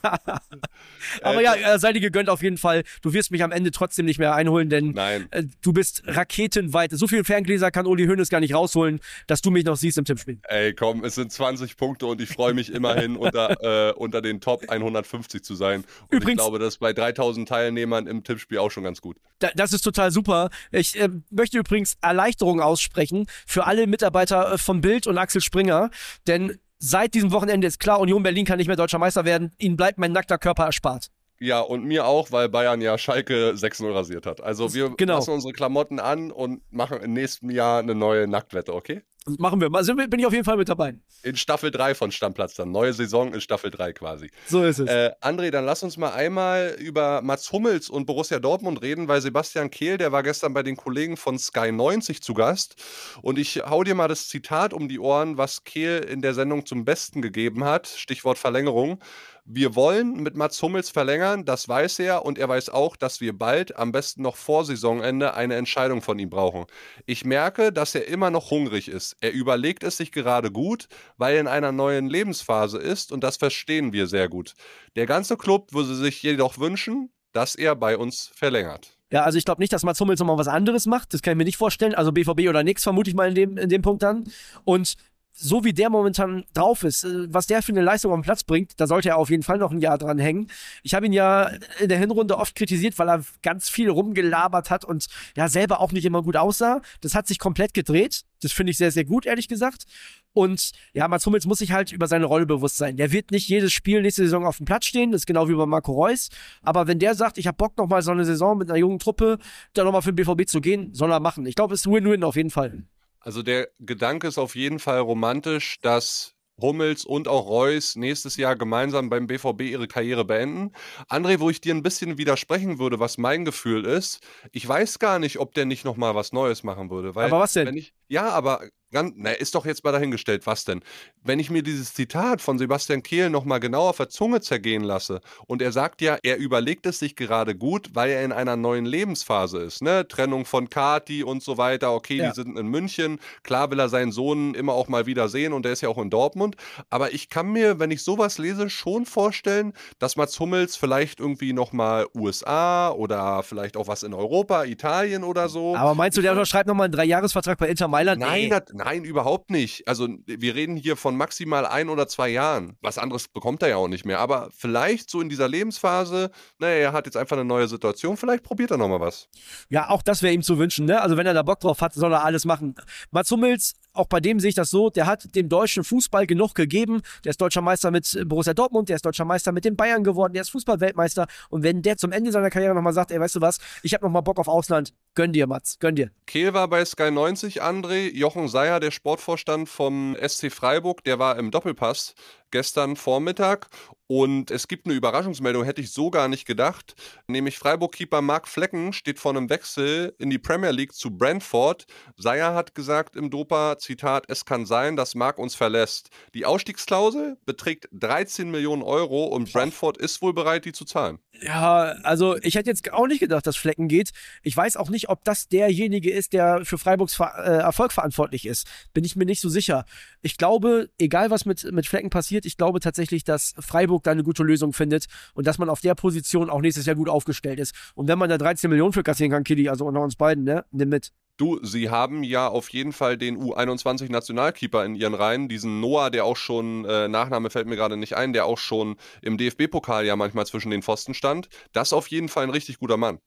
Aber 1.21 1.41
ja, 1.41 1.55
äh, 1.55 1.77
sei 1.77 1.91
dir 1.91 1.99
gegönnt 1.99 2.29
auf 2.29 2.41
jeden 2.41 2.57
Fall. 2.57 2.83
Du 3.01 3.11
wirst 3.11 3.31
mich 3.31 3.43
am 3.43 3.51
Ende 3.51 3.71
trotzdem 3.71 4.05
nicht 4.05 4.19
mehr 4.19 4.33
einholen, 4.33 4.69
denn 4.69 4.91
Nein. 4.91 5.27
Äh, 5.31 5.43
du 5.61 5.73
bist 5.73 6.03
raketenweit. 6.05 6.91
So 6.91 7.05
viele 7.07 7.25
Ferngläser 7.25 7.69
kann 7.69 7.85
Uli 7.85 8.05
Hoeneß 8.05 8.29
gar 8.29 8.39
nicht 8.39 8.53
rausholen, 8.53 9.01
dass 9.27 9.41
du 9.41 9.51
mich 9.51 9.65
noch 9.65 9.75
siehst 9.75 9.97
im 9.97 10.05
Tippspiel. 10.05 10.39
Ey, 10.43 10.73
komm, 10.73 11.03
es 11.03 11.15
sind 11.15 11.29
20 11.29 11.75
Punkte 11.75 12.05
und 12.05 12.21
ich 12.21 12.29
freue 12.29 12.53
mich 12.53 12.73
immerhin 12.73 13.17
unter, 13.17 13.89
äh, 13.89 13.91
unter 13.91 14.21
den 14.21 14.39
Top 14.39 14.69
150 14.69 15.43
zu 15.43 15.55
sein. 15.55 15.83
Und 16.03 16.15
Übrigens, 16.15 16.29
ich 16.29 16.37
glaube, 16.37 16.59
das 16.59 16.75
ist 16.75 16.79
bei 16.79 16.93
3000 16.93 17.45
Teilnehmern 17.45 18.07
im 18.07 18.23
Tippspiel 18.23 18.59
auch 18.59 18.71
schon 18.71 18.85
ganz 18.85 19.01
gut. 19.01 19.17
Da, 19.39 19.49
das 19.53 19.73
ist 19.73 19.81
total 19.81 20.11
super. 20.11 20.49
Ich 20.71 20.97
äh, 20.97 21.09
möchte 21.29 21.57
übrigens 21.57 21.97
Erleichterung 21.99 22.61
aussprechen 22.61 23.25
für 23.45 23.65
alle 23.65 23.85
Mitarbeiter 23.85 24.12
äh, 24.21 24.57
von 24.57 24.81
Bild 24.81 25.07
und 25.07 25.17
Axel 25.17 25.41
Springer, 25.41 25.89
denn 26.27 26.57
seit 26.79 27.13
diesem 27.13 27.31
Wochenende 27.31 27.67
ist 27.67 27.79
klar, 27.79 27.99
Union 27.99 28.23
Berlin 28.23 28.45
kann 28.45 28.57
nicht 28.57 28.67
mehr 28.67 28.75
deutscher 28.75 28.99
Meister 28.99 29.25
werden. 29.25 29.51
Ihnen 29.57 29.77
bleibt 29.77 29.97
mein 29.97 30.11
nackter 30.11 30.37
Körper 30.37 30.65
erspart. 30.65 31.09
Ja, 31.39 31.59
und 31.59 31.83
mir 31.83 32.05
auch, 32.05 32.31
weil 32.31 32.47
Bayern 32.47 32.79
ja 32.79 32.97
Schalke 32.97 33.51
6-0 33.51 33.93
rasiert 33.93 34.25
hat. 34.25 34.39
Also 34.39 34.73
wir 34.73 34.91
genau. 34.95 35.15
lassen 35.15 35.31
unsere 35.31 35.51
Klamotten 35.51 35.99
an 35.99 36.31
und 36.31 36.61
machen 36.71 37.01
im 37.01 37.11
nächsten 37.13 37.49
Jahr 37.49 37.79
eine 37.79 37.95
neue 37.95 38.27
Nacktwette, 38.27 38.73
okay? 38.73 39.01
Machen 39.25 39.61
wir. 39.61 39.73
Also 39.73 39.95
bin 39.95 40.19
ich 40.19 40.25
auf 40.25 40.33
jeden 40.33 40.43
Fall 40.43 40.57
mit 40.57 40.67
dabei. 40.67 40.95
In 41.23 41.37
Staffel 41.37 41.71
3 41.71 41.95
von 41.95 42.11
Stammplatz 42.11 42.55
dann. 42.55 42.71
Neue 42.71 42.91
Saison 42.91 43.33
in 43.33 43.39
Staffel 43.39 43.71
3 43.71 43.93
quasi. 43.93 44.29
So 44.47 44.63
ist 44.63 44.79
es. 44.79 44.89
Äh, 44.89 45.11
André, 45.21 45.49
dann 45.49 45.65
lass 45.65 45.81
uns 45.81 45.95
mal 45.95 46.11
einmal 46.11 46.75
über 46.77 47.21
Mats 47.21 47.51
Hummels 47.51 47.89
und 47.89 48.05
Borussia 48.05 48.39
Dortmund 48.39 48.81
reden, 48.81 49.07
weil 49.07 49.21
Sebastian 49.21 49.71
Kehl, 49.71 49.97
der 49.97 50.11
war 50.11 50.23
gestern 50.23 50.53
bei 50.53 50.61
den 50.61 50.75
Kollegen 50.75 51.15
von 51.15 51.39
Sky 51.39 51.71
90 51.71 52.21
zu 52.21 52.33
Gast. 52.33 52.75
Und 53.21 53.39
ich 53.39 53.63
hau 53.65 53.83
dir 53.83 53.95
mal 53.95 54.09
das 54.09 54.27
Zitat 54.27 54.73
um 54.73 54.89
die 54.89 54.99
Ohren, 54.99 55.37
was 55.37 55.63
Kehl 55.63 55.99
in 55.99 56.21
der 56.21 56.33
Sendung 56.33 56.65
zum 56.65 56.83
Besten 56.83 57.21
gegeben 57.21 57.63
hat. 57.63 57.87
Stichwort 57.87 58.37
Verlängerung. 58.37 58.99
Wir 59.45 59.75
wollen 59.75 60.23
mit 60.23 60.37
Mats 60.37 60.61
Hummels 60.61 60.89
verlängern, 60.89 61.43
das 61.43 61.67
weiß 61.67 61.99
er 61.99 62.23
und 62.23 62.37
er 62.37 62.47
weiß 62.47 62.69
auch, 62.69 62.95
dass 62.95 63.19
wir 63.19 63.37
bald, 63.37 63.75
am 63.75 63.91
besten 63.91 64.21
noch 64.21 64.37
vor 64.37 64.63
Saisonende, 64.63 65.33
eine 65.33 65.55
Entscheidung 65.55 66.01
von 66.01 66.17
ihm 66.17 66.29
brauchen. 66.29 66.65
Ich 67.07 67.25
merke, 67.25 67.73
dass 67.73 67.93
er 67.93 68.07
immer 68.07 68.31
noch 68.31 68.51
hungrig 68.51 68.87
ist. 68.87 69.17
Er 69.19 69.33
überlegt 69.33 69.83
es 69.83 69.97
sich 69.97 70.13
gerade 70.13 70.49
gut, 70.49 70.87
weil 71.17 71.35
er 71.35 71.41
in 71.41 71.47
einer 71.47 71.73
neuen 71.73 72.07
Lebensphase 72.07 72.77
ist 72.77 73.11
und 73.11 73.21
das 73.21 73.35
verstehen 73.35 73.91
wir 73.91 74.07
sehr 74.07 74.29
gut. 74.29 74.53
Der 74.95 75.07
ganze 75.07 75.35
Club 75.35 75.73
würde 75.73 75.93
sich 75.93 76.23
jedoch 76.23 76.57
wünschen, 76.57 77.11
dass 77.33 77.55
er 77.55 77.75
bei 77.75 77.97
uns 77.97 78.31
verlängert. 78.33 78.97
Ja, 79.11 79.23
also 79.23 79.37
ich 79.37 79.43
glaube 79.43 79.61
nicht, 79.61 79.73
dass 79.73 79.83
Mats 79.83 79.99
Hummels 79.99 80.21
nochmal 80.21 80.37
was 80.37 80.47
anderes 80.47 80.85
macht. 80.85 81.13
Das 81.13 81.21
kann 81.21 81.33
ich 81.33 81.37
mir 81.37 81.43
nicht 81.43 81.57
vorstellen. 81.57 81.93
Also 81.93 82.13
BVB 82.13 82.47
oder 82.47 82.63
nix, 82.63 82.81
vermute 82.81 83.09
ich 83.09 83.15
mal 83.15 83.27
in 83.27 83.35
dem, 83.35 83.57
in 83.57 83.69
dem 83.69 83.81
Punkt 83.81 84.01
dann. 84.03 84.23
Und 84.63 84.95
so 85.33 85.63
wie 85.63 85.73
der 85.73 85.89
momentan 85.89 86.45
drauf 86.53 86.83
ist, 86.83 87.03
äh, 87.03 87.33
was 87.33 87.47
der 87.47 87.61
für 87.61 87.71
eine 87.71 87.81
Leistung 87.81 88.13
am 88.13 88.21
Platz 88.21 88.43
bringt, 88.43 88.79
da 88.79 88.87
sollte 88.87 89.09
er 89.09 89.17
auf 89.17 89.29
jeden 89.29 89.43
Fall 89.43 89.57
noch 89.57 89.71
ein 89.71 89.81
Jahr 89.81 89.97
dran 89.97 90.19
hängen. 90.19 90.47
Ich 90.83 90.93
habe 90.93 91.07
ihn 91.07 91.13
ja 91.13 91.49
in 91.79 91.89
der 91.89 91.97
Hinrunde 91.97 92.37
oft 92.37 92.55
kritisiert, 92.55 92.97
weil 92.99 93.09
er 93.09 93.23
ganz 93.41 93.67
viel 93.67 93.89
rumgelabert 93.89 94.69
hat 94.69 94.85
und 94.85 95.07
ja 95.35 95.47
selber 95.49 95.81
auch 95.81 95.91
nicht 95.91 96.05
immer 96.05 96.21
gut 96.21 96.37
aussah. 96.37 96.81
Das 97.01 97.15
hat 97.15 97.27
sich 97.27 97.39
komplett 97.39 97.73
gedreht. 97.73 98.23
Das 98.41 98.51
finde 98.51 98.71
ich 98.71 98.77
sehr, 98.77 98.91
sehr 98.91 99.05
gut, 99.05 99.25
ehrlich 99.25 99.47
gesagt. 99.47 99.85
Und 100.33 100.71
ja, 100.93 101.07
Mats 101.07 101.25
Hummels 101.25 101.45
muss 101.45 101.59
sich 101.59 101.71
halt 101.71 101.91
über 101.91 102.07
seine 102.07 102.25
Rolle 102.25 102.45
bewusst 102.45 102.77
sein. 102.77 102.97
Der 102.97 103.11
wird 103.11 103.31
nicht 103.31 103.47
jedes 103.47 103.71
Spiel 103.71 104.01
nächste 104.01 104.23
Saison 104.23 104.45
auf 104.45 104.57
dem 104.57 104.65
Platz 104.65 104.85
stehen, 104.85 105.11
das 105.11 105.21
ist 105.21 105.25
genau 105.25 105.47
wie 105.47 105.55
bei 105.55 105.65
Marco 105.65 105.93
Reus. 105.93 106.29
Aber 106.61 106.87
wenn 106.87 106.99
der 106.99 107.15
sagt, 107.15 107.37
ich 107.37 107.47
habe 107.47 107.57
Bock 107.57 107.77
nochmal 107.77 108.01
so 108.01 108.11
eine 108.11 108.25
Saison 108.25 108.57
mit 108.57 108.69
einer 108.69 108.79
jungen 108.79 108.99
Truppe, 108.99 109.37
da 109.73 109.83
nochmal 109.83 110.01
für 110.01 110.13
den 110.13 110.25
BVB 110.25 110.47
zu 110.47 110.61
gehen, 110.61 110.93
soll 110.93 111.11
er 111.11 111.19
machen. 111.19 111.45
Ich 111.45 111.55
glaube, 111.55 111.73
es 111.73 111.81
ist 111.81 111.91
Win-Win 111.91 112.23
auf 112.23 112.35
jeden 112.35 112.49
Fall. 112.49 112.83
Also 113.23 113.41
der 113.41 113.69
Gedanke 113.79 114.27
ist 114.27 114.37
auf 114.37 114.55
jeden 114.55 114.79
Fall 114.79 114.99
romantisch, 114.99 115.79
dass 115.81 116.35
Hummels 116.61 117.05
und 117.05 117.27
auch 117.27 117.47
Reus 117.47 117.95
nächstes 117.95 118.37
Jahr 118.37 118.55
gemeinsam 118.55 119.09
beim 119.09 119.27
BVB 119.27 119.61
ihre 119.61 119.87
Karriere 119.87 120.25
beenden. 120.25 120.71
André, 121.09 121.39
wo 121.39 121.49
ich 121.49 121.61
dir 121.61 121.73
ein 121.73 121.83
bisschen 121.83 122.17
widersprechen 122.17 122.77
würde, 122.79 122.99
was 122.99 123.17
mein 123.17 123.43
Gefühl 123.45 123.85
ist, 123.85 124.19
ich 124.51 124.67
weiß 124.67 124.99
gar 124.99 125.19
nicht, 125.19 125.39
ob 125.39 125.53
der 125.53 125.65
nicht 125.65 125.85
nochmal 125.85 126.15
was 126.15 126.31
Neues 126.31 126.63
machen 126.63 126.89
würde. 126.89 127.15
Weil, 127.15 127.27
aber 127.27 127.39
was 127.39 127.53
denn? 127.53 127.75
Ich, 127.75 127.93
ja, 128.07 128.29
aber 128.29 128.67
Ganz, 128.93 129.13
na, 129.17 129.31
ist 129.31 129.55
doch 129.55 129.65
jetzt 129.65 129.83
mal 129.83 129.91
dahingestellt, 129.91 130.45
was 130.45 130.65
denn? 130.65 130.81
Wenn 131.23 131.39
ich 131.39 131.49
mir 131.49 131.63
dieses 131.63 131.93
Zitat 131.93 132.41
von 132.41 132.59
Sebastian 132.59 133.01
Kehl 133.01 133.29
nochmal 133.31 133.59
genau 133.59 133.89
auf 133.89 133.97
der 133.97 134.09
Zunge 134.09 134.39
zergehen 134.41 134.83
lasse 134.83 135.21
und 135.47 135.61
er 135.61 135.71
sagt 135.71 136.01
ja, 136.01 136.17
er 136.21 136.37
überlegt 136.37 136.85
es 136.85 136.99
sich 136.99 137.15
gerade 137.15 137.55
gut, 137.55 137.89
weil 137.93 138.11
er 138.11 138.23
in 138.23 138.31
einer 138.31 138.55
neuen 138.55 138.85
Lebensphase 138.85 139.57
ist, 139.59 139.81
ne? 139.81 140.07
Trennung 140.07 140.45
von 140.45 140.69
Kati 140.69 141.23
und 141.23 141.41
so 141.41 141.57
weiter, 141.57 141.93
okay, 141.93 142.17
ja. 142.17 142.29
die 142.29 142.35
sind 142.35 142.57
in 142.57 142.67
München, 142.67 143.19
klar 143.41 143.71
will 143.71 143.79
er 143.79 143.89
seinen 143.89 144.11
Sohn 144.11 144.53
immer 144.53 144.73
auch 144.73 144.87
mal 144.87 145.07
wieder 145.07 145.27
sehen 145.27 145.53
und 145.53 145.65
der 145.65 145.73
ist 145.73 145.81
ja 145.81 145.89
auch 145.89 145.97
in 145.97 146.11
Dortmund, 146.11 146.55
aber 146.91 147.13
ich 147.13 147.29
kann 147.29 147.51
mir, 147.51 147.79
wenn 147.79 147.89
ich 147.89 148.03
sowas 148.03 148.37
lese, 148.37 148.69
schon 148.69 149.07
vorstellen, 149.07 149.73
dass 149.97 150.15
Mats 150.17 150.39
Hummels 150.39 150.75
vielleicht 150.75 151.19
irgendwie 151.19 151.53
nochmal 151.53 152.05
USA 152.15 152.91
oder 152.91 153.41
vielleicht 153.41 153.75
auch 153.75 153.87
was 153.87 154.03
in 154.03 154.13
Europa, 154.13 154.65
Italien 154.65 155.23
oder 155.23 155.49
so. 155.49 155.75
Aber 155.75 155.95
meinst 155.95 156.17
du, 156.17 156.21
der 156.21 156.31
unterschreibt 156.33 156.67
nochmal 156.67 156.85
einen 156.85 156.93
Dreijahresvertrag 156.93 157.57
bei 157.57 157.69
Inter 157.69 157.87
Mailand? 157.87 158.21
Nein. 158.21 158.43
Nein, 158.49 158.82
überhaupt 159.03 159.49
nicht. 159.49 159.87
Also 159.87 160.07
wir 160.25 160.55
reden 160.55 160.75
hier 160.75 160.95
von 160.95 161.15
maximal 161.15 161.65
ein 161.65 161.89
oder 161.89 162.07
zwei 162.07 162.29
Jahren. 162.29 162.77
Was 162.81 162.97
anderes 162.97 163.27
bekommt 163.27 163.61
er 163.61 163.69
ja 163.69 163.75
auch 163.77 163.87
nicht 163.87 164.05
mehr. 164.05 164.19
Aber 164.19 164.49
vielleicht 164.55 165.09
so 165.09 165.21
in 165.21 165.29
dieser 165.29 165.47
Lebensphase, 165.47 166.31
naja, 166.59 166.75
er 166.75 166.93
hat 166.93 167.05
jetzt 167.05 167.17
einfach 167.17 167.37
eine 167.37 167.45
neue 167.45 167.67
Situation, 167.67 168.17
vielleicht 168.17 168.43
probiert 168.43 168.71
er 168.71 168.77
nochmal 168.77 168.99
was. 168.99 169.27
Ja, 169.69 169.89
auch 169.89 170.01
das 170.01 170.21
wäre 170.21 170.33
ihm 170.33 170.43
zu 170.43 170.57
wünschen, 170.57 170.85
ne? 170.85 171.01
Also 171.01 171.17
wenn 171.17 171.25
er 171.25 171.33
da 171.33 171.43
Bock 171.43 171.59
drauf 171.59 171.81
hat, 171.81 171.93
soll 171.93 172.13
er 172.13 172.23
alles 172.23 172.45
machen. 172.45 172.75
Mats 173.11 173.31
Hummels 173.31 173.73
auch 173.93 174.07
bei 174.07 174.19
dem 174.19 174.39
sehe 174.39 174.49
ich 174.49 174.55
das 174.55 174.69
so, 174.69 174.89
der 174.89 175.05
hat 175.05 175.35
dem 175.35 175.49
deutschen 175.49 175.83
Fußball 175.83 176.25
genug 176.27 176.55
gegeben. 176.55 177.01
Der 177.23 177.29
ist 177.31 177.41
deutscher 177.41 177.61
Meister 177.61 177.91
mit 177.91 178.19
Borussia 178.25 178.53
Dortmund, 178.53 178.89
der 178.89 178.95
ist 178.95 179.05
deutscher 179.05 179.25
Meister 179.25 179.51
mit 179.51 179.65
den 179.65 179.75
Bayern 179.75 180.03
geworden, 180.03 180.33
der 180.33 180.41
ist 180.41 180.49
Fußballweltmeister. 180.49 181.27
Und 181.49 181.63
wenn 181.63 181.81
der 181.81 181.97
zum 181.97 182.11
Ende 182.11 182.31
seiner 182.31 182.49
Karriere 182.49 182.73
nochmal 182.73 182.93
sagt, 182.93 183.11
ey, 183.11 183.19
weißt 183.19 183.35
du 183.35 183.41
was, 183.41 183.59
ich 183.83 183.93
habe 183.93 184.03
nochmal 184.03 184.23
Bock 184.23 184.39
auf 184.39 184.47
Ausland, 184.47 184.93
gönn 185.15 185.31
dir, 185.31 185.47
Mats, 185.47 185.77
gönn 185.79 185.95
dir. 185.95 186.11
Kehl 186.25 186.53
war 186.53 186.67
bei 186.67 186.83
Sky 186.85 187.11
90, 187.11 187.61
André. 187.61 188.11
Jochen 188.13 188.47
Seyer, 188.47 188.79
der 188.79 188.91
Sportvorstand 188.91 189.69
vom 189.69 190.15
SC 190.19 190.51
Freiburg, 190.51 191.03
der 191.03 191.19
war 191.19 191.37
im 191.37 191.51
Doppelpass 191.51 192.15
gestern 192.53 192.95
Vormittag. 192.95 193.67
Und 194.07 194.51
es 194.51 194.67
gibt 194.67 194.85
eine 194.85 194.93
Überraschungsmeldung, 194.93 195.63
hätte 195.63 195.81
ich 195.81 195.91
so 195.91 196.11
gar 196.11 196.27
nicht 196.27 196.45
gedacht. 196.45 196.93
Nämlich 197.27 197.57
Freiburg-Keeper 197.57 198.21
Marc 198.21 198.47
Flecken 198.47 198.93
steht 198.93 199.19
vor 199.19 199.31
einem 199.31 199.49
Wechsel 199.49 200.15
in 200.19 200.29
die 200.29 200.37
Premier 200.37 200.69
League 200.69 200.93
zu 200.93 201.17
Brentford. 201.17 201.85
Seyer 202.15 202.53
hat 202.53 202.75
gesagt 202.75 203.15
im 203.15 203.31
Dopa, 203.31 203.79
Zitat, 203.79 204.25
es 204.27 204.45
kann 204.45 204.67
sein, 204.67 204.95
dass 204.95 205.15
Marc 205.15 205.39
uns 205.39 205.55
verlässt. 205.55 206.09
Die 206.35 206.45
Ausstiegsklausel 206.45 207.37
beträgt 207.45 207.89
13 207.91 208.51
Millionen 208.51 208.83
Euro 208.83 209.25
und 209.25 209.51
Brentford 209.51 209.97
ist 209.97 210.21
wohl 210.21 210.33
bereit, 210.33 210.65
die 210.65 210.73
zu 210.73 210.85
zahlen. 210.85 211.17
Ja, 211.41 211.95
also 212.03 212.37
ich 212.41 212.55
hätte 212.55 212.69
jetzt 212.69 212.93
auch 212.93 213.07
nicht 213.07 213.19
gedacht, 213.19 213.45
dass 213.47 213.57
Flecken 213.57 213.87
geht. 213.87 214.11
Ich 214.43 214.55
weiß 214.55 214.77
auch 214.77 214.89
nicht, 214.89 215.09
ob 215.09 215.23
das 215.23 215.47
derjenige 215.47 216.11
ist, 216.11 216.33
der 216.33 216.63
für 216.63 216.77
Freiburgs 216.77 217.15
Ver 217.15 217.33
äh, 217.37 217.61
Erfolg 217.63 217.91
verantwortlich 217.91 218.45
ist. 218.45 218.67
Bin 218.93 219.03
ich 219.03 219.15
mir 219.15 219.25
nicht 219.25 219.41
so 219.41 219.49
sicher. 219.49 219.85
Ich 220.21 220.37
glaube, 220.37 220.89
egal 220.99 221.31
was 221.31 221.45
mit, 221.45 221.69
mit 221.71 221.87
Flecken 221.87 222.11
passiert, 222.11 222.45
ich 222.45 222.55
glaube 222.55 222.79
tatsächlich, 222.79 223.23
dass 223.23 223.55
Freiburg 223.59 224.03
da 224.03 224.11
eine 224.11 224.23
gute 224.23 224.43
Lösung 224.43 224.73
findet 224.73 225.07
und 225.33 225.47
dass 225.47 225.57
man 225.57 225.69
auf 225.69 225.81
der 225.81 225.95
Position 225.95 226.49
auch 226.49 226.61
nächstes 226.61 226.85
Jahr 226.85 226.95
gut 226.95 227.09
aufgestellt 227.09 227.59
ist. 227.59 227.73
Und 227.95 228.07
wenn 228.07 228.19
man 228.19 228.29
da 228.29 228.37
13 228.37 228.69
Millionen 228.69 228.93
für 228.93 229.03
kassieren 229.03 229.31
kann, 229.31 229.43
Kili, 229.43 229.69
also 229.69 229.85
unter 229.85 230.01
uns 230.01 230.15
beiden, 230.15 230.43
ne, 230.43 230.65
nimm 230.71 230.89
mit. 230.89 231.11
Du, 231.37 231.59
sie 231.63 231.89
haben 231.89 232.23
ja 232.23 232.47
auf 232.47 232.69
jeden 232.69 232.93
Fall 232.93 233.17
den 233.17 233.37
U21-Nationalkeeper 233.37 234.85
in 234.85 234.95
ihren 234.95 235.15
Reihen, 235.15 235.49
diesen 235.49 235.79
Noah, 235.79 236.11
der 236.11 236.25
auch 236.25 236.37
schon, 236.37 236.85
äh, 236.85 237.07
Nachname 237.07 237.49
fällt 237.49 237.67
mir 237.67 237.75
gerade 237.75 237.97
nicht 237.97 238.15
ein, 238.15 238.33
der 238.33 238.45
auch 238.45 238.59
schon 238.59 238.97
im 239.21 239.37
DFB-Pokal 239.37 240.05
ja 240.05 240.15
manchmal 240.15 240.45
zwischen 240.45 240.69
den 240.69 240.83
Pfosten 240.83 241.15
stand. 241.15 241.49
Das 241.71 241.89
ist 241.89 241.93
auf 241.93 242.07
jeden 242.07 242.29
Fall 242.29 242.43
ein 242.43 242.51
richtig 242.51 242.77
guter 242.77 242.97
Mann. 242.97 243.17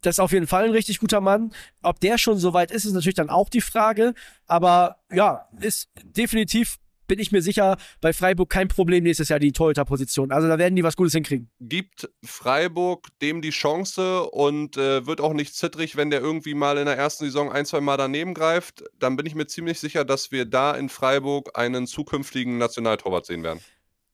Das 0.00 0.16
ist 0.16 0.20
auf 0.20 0.32
jeden 0.32 0.46
Fall 0.46 0.66
ein 0.66 0.70
richtig 0.70 1.00
guter 1.00 1.20
Mann. 1.20 1.52
Ob 1.82 2.00
der 2.00 2.16
schon 2.16 2.38
so 2.38 2.54
weit 2.54 2.70
ist, 2.70 2.84
ist 2.84 2.92
natürlich 2.92 3.16
dann 3.16 3.28
auch 3.28 3.48
die 3.48 3.60
Frage. 3.60 4.14
Aber 4.46 4.96
ja, 5.10 5.48
ist 5.60 5.88
definitiv 6.04 6.76
bin 7.06 7.18
ich 7.18 7.32
mir 7.32 7.42
sicher, 7.42 7.76
bei 8.00 8.12
Freiburg 8.12 8.50
kein 8.50 8.68
Problem 8.68 9.04
nächstes 9.04 9.28
Jahr 9.28 9.38
die 9.38 9.52
Torhüter-Position. 9.52 10.32
Also 10.32 10.48
da 10.48 10.58
werden 10.58 10.76
die 10.76 10.84
was 10.84 10.96
Gutes 10.96 11.12
hinkriegen. 11.12 11.50
Gibt 11.60 12.08
Freiburg 12.24 13.08
dem 13.22 13.42
die 13.42 13.50
Chance 13.50 14.24
und 14.30 14.76
äh, 14.76 15.06
wird 15.06 15.20
auch 15.20 15.32
nicht 15.32 15.54
zittrig, 15.54 15.96
wenn 15.96 16.10
der 16.10 16.20
irgendwie 16.20 16.54
mal 16.54 16.78
in 16.78 16.86
der 16.86 16.96
ersten 16.96 17.24
Saison 17.24 17.50
ein, 17.50 17.66
zwei 17.66 17.80
Mal 17.80 17.96
daneben 17.96 18.34
greift, 18.34 18.84
dann 18.98 19.16
bin 19.16 19.26
ich 19.26 19.34
mir 19.34 19.46
ziemlich 19.46 19.80
sicher, 19.80 20.04
dass 20.04 20.32
wir 20.32 20.44
da 20.44 20.74
in 20.74 20.88
Freiburg 20.88 21.58
einen 21.58 21.86
zukünftigen 21.86 22.58
Nationaltorwart 22.58 23.26
sehen 23.26 23.42
werden. 23.42 23.60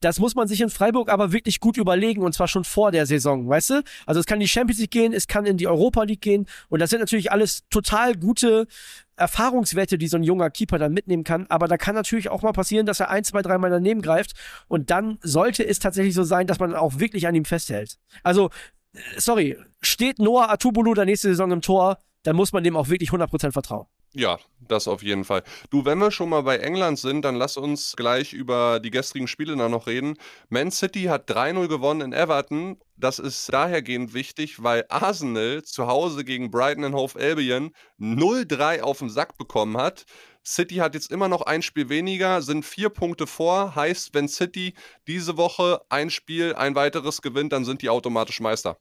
Das 0.03 0.19
muss 0.19 0.35
man 0.35 0.49
sich 0.49 0.59
in 0.59 0.69
Freiburg 0.69 1.09
aber 1.09 1.31
wirklich 1.31 1.61
gut 1.61 1.77
überlegen 1.77 2.23
und 2.23 2.33
zwar 2.33 2.49
schon 2.49 2.65
vor 2.65 2.91
der 2.91 3.05
Saison, 3.05 3.47
weißt 3.47 3.69
du? 3.69 3.83
Also 4.05 4.19
es 4.19 4.25
kann 4.25 4.35
in 4.35 4.41
die 4.41 4.49
Champions 4.49 4.81
League 4.81 4.91
gehen, 4.91 5.13
es 5.13 5.27
kann 5.27 5.45
in 5.45 5.55
die 5.55 5.65
Europa 5.65 6.03
League 6.03 6.19
gehen 6.19 6.45
und 6.67 6.81
das 6.81 6.89
sind 6.89 6.99
natürlich 6.99 7.31
alles 7.31 7.63
total 7.69 8.15
gute 8.15 8.67
Erfahrungswerte, 9.15 9.97
die 9.97 10.07
so 10.07 10.17
ein 10.17 10.23
junger 10.23 10.49
Keeper 10.49 10.77
dann 10.77 10.91
mitnehmen 10.91 11.23
kann. 11.23 11.45
Aber 11.47 11.69
da 11.69 11.77
kann 11.77 11.95
natürlich 11.95 12.27
auch 12.27 12.41
mal 12.41 12.51
passieren, 12.51 12.85
dass 12.85 12.99
er 12.99 13.09
ein, 13.11 13.23
zwei, 13.23 13.41
dreimal 13.41 13.69
daneben 13.69 14.01
greift 14.01 14.33
und 14.67 14.89
dann 14.89 15.19
sollte 15.21 15.65
es 15.65 15.79
tatsächlich 15.79 16.15
so 16.15 16.23
sein, 16.23 16.47
dass 16.47 16.59
man 16.59 16.75
auch 16.75 16.99
wirklich 16.99 17.25
an 17.25 17.35
ihm 17.35 17.45
festhält. 17.45 17.97
Also, 18.23 18.49
äh, 18.93 18.99
sorry, 19.15 19.57
steht 19.81 20.19
Noah 20.19 20.51
Atubulu 20.51 20.93
der 20.93 21.05
nächste 21.05 21.29
Saison 21.29 21.51
im 21.51 21.61
Tor, 21.61 21.97
dann 22.23 22.35
muss 22.35 22.51
man 22.51 22.65
dem 22.65 22.75
auch 22.75 22.89
wirklich 22.89 23.11
100% 23.11 23.53
vertrauen. 23.53 23.87
Ja, 24.15 24.37
das 24.59 24.87
auf 24.87 25.01
jeden 25.01 25.23
Fall. 25.25 25.43
Du, 25.71 25.85
wenn 25.85 25.97
wir 25.97 26.11
schon 26.11 26.29
mal 26.29 26.43
bei 26.43 26.57
England 26.57 26.99
sind, 26.99 27.23
dann 27.23 27.35
lass 27.35 27.57
uns 27.57 27.95
gleich 27.95 28.33
über 28.33 28.79
die 28.79 28.91
gestrigen 28.91 29.27
Spiele 29.27 29.55
dann 29.55 29.71
noch 29.71 29.87
reden. 29.87 30.17
Man 30.49 30.69
City 30.69 31.05
hat 31.05 31.27
3-0 31.31 31.67
gewonnen 31.67 32.01
in 32.01 32.13
Everton. 32.13 32.77
Das 32.95 33.17
ist 33.17 33.51
dahergehend 33.51 34.13
wichtig, 34.13 34.61
weil 34.61 34.85
Arsenal 34.89 35.63
zu 35.63 35.87
Hause 35.87 36.23
gegen 36.23 36.51
Brighton 36.51 36.83
and 36.83 36.95
Hove 36.95 37.19
Albion 37.19 37.71
0-3 37.99 38.81
auf 38.81 38.99
den 38.99 39.09
Sack 39.09 39.35
bekommen 39.39 39.77
hat. 39.77 40.05
City 40.45 40.75
hat 40.75 40.93
jetzt 40.93 41.11
immer 41.11 41.27
noch 41.27 41.41
ein 41.41 41.63
Spiel 41.63 41.89
weniger, 41.89 42.43
sind 42.43 42.65
vier 42.65 42.89
Punkte 42.89 43.25
vor. 43.25 43.73
Heißt, 43.73 44.13
wenn 44.13 44.27
City 44.27 44.75
diese 45.07 45.37
Woche 45.37 45.81
ein 45.89 46.11
Spiel, 46.11 46.53
ein 46.53 46.75
weiteres 46.75 47.23
gewinnt, 47.23 47.51
dann 47.51 47.65
sind 47.65 47.81
die 47.81 47.89
automatisch 47.89 48.41
Meister. 48.41 48.77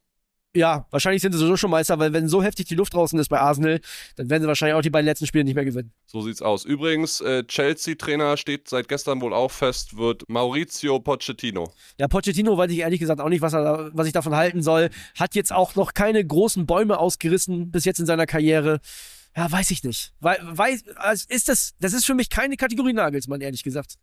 Ja, 0.54 0.86
wahrscheinlich 0.90 1.22
sind 1.22 1.32
sie 1.32 1.38
sowieso 1.38 1.56
schon 1.56 1.70
Meister, 1.70 1.98
weil 1.98 2.12
wenn 2.12 2.28
so 2.28 2.42
heftig 2.42 2.66
die 2.66 2.74
Luft 2.74 2.92
draußen 2.92 3.18
ist 3.18 3.28
bei 3.28 3.40
Arsenal, 3.40 3.80
dann 4.16 4.28
werden 4.28 4.42
sie 4.42 4.48
wahrscheinlich 4.48 4.74
auch 4.74 4.82
die 4.82 4.90
beiden 4.90 5.06
letzten 5.06 5.26
Spiele 5.26 5.44
nicht 5.44 5.54
mehr 5.54 5.64
gewinnen. 5.64 5.92
So 6.04 6.20
sieht's 6.20 6.42
aus. 6.42 6.66
Übrigens, 6.66 7.22
äh, 7.22 7.44
Chelsea-Trainer 7.44 8.36
steht 8.36 8.68
seit 8.68 8.86
gestern 8.86 9.22
wohl 9.22 9.32
auch 9.32 9.50
fest, 9.50 9.96
wird 9.96 10.28
Maurizio 10.28 11.00
Pochettino. 11.00 11.72
Ja, 11.98 12.06
Pochettino 12.06 12.58
weiß 12.58 12.70
ich 12.70 12.80
ehrlich 12.80 13.00
gesagt 13.00 13.20
auch 13.22 13.30
nicht, 13.30 13.40
was, 13.40 13.54
er, 13.54 13.90
was 13.94 14.06
ich 14.06 14.12
davon 14.12 14.36
halten 14.36 14.62
soll. 14.62 14.90
Hat 15.18 15.34
jetzt 15.34 15.52
auch 15.52 15.74
noch 15.74 15.94
keine 15.94 16.22
großen 16.22 16.66
Bäume 16.66 16.98
ausgerissen 16.98 17.70
bis 17.70 17.86
jetzt 17.86 18.00
in 18.00 18.06
seiner 18.06 18.26
Karriere. 18.26 18.80
Ja, 19.34 19.50
weiß 19.50 19.70
ich 19.70 19.82
nicht. 19.82 20.12
Weil, 20.20 20.38
weiß, 20.42 20.84
also 20.96 21.24
ist 21.30 21.48
das, 21.48 21.72
das 21.80 21.94
ist 21.94 22.04
für 22.04 22.14
mich 22.14 22.28
keine 22.28 22.58
Kategorie 22.58 22.92
Nagelsmann, 22.92 23.40
ehrlich 23.40 23.62
gesagt. 23.62 23.94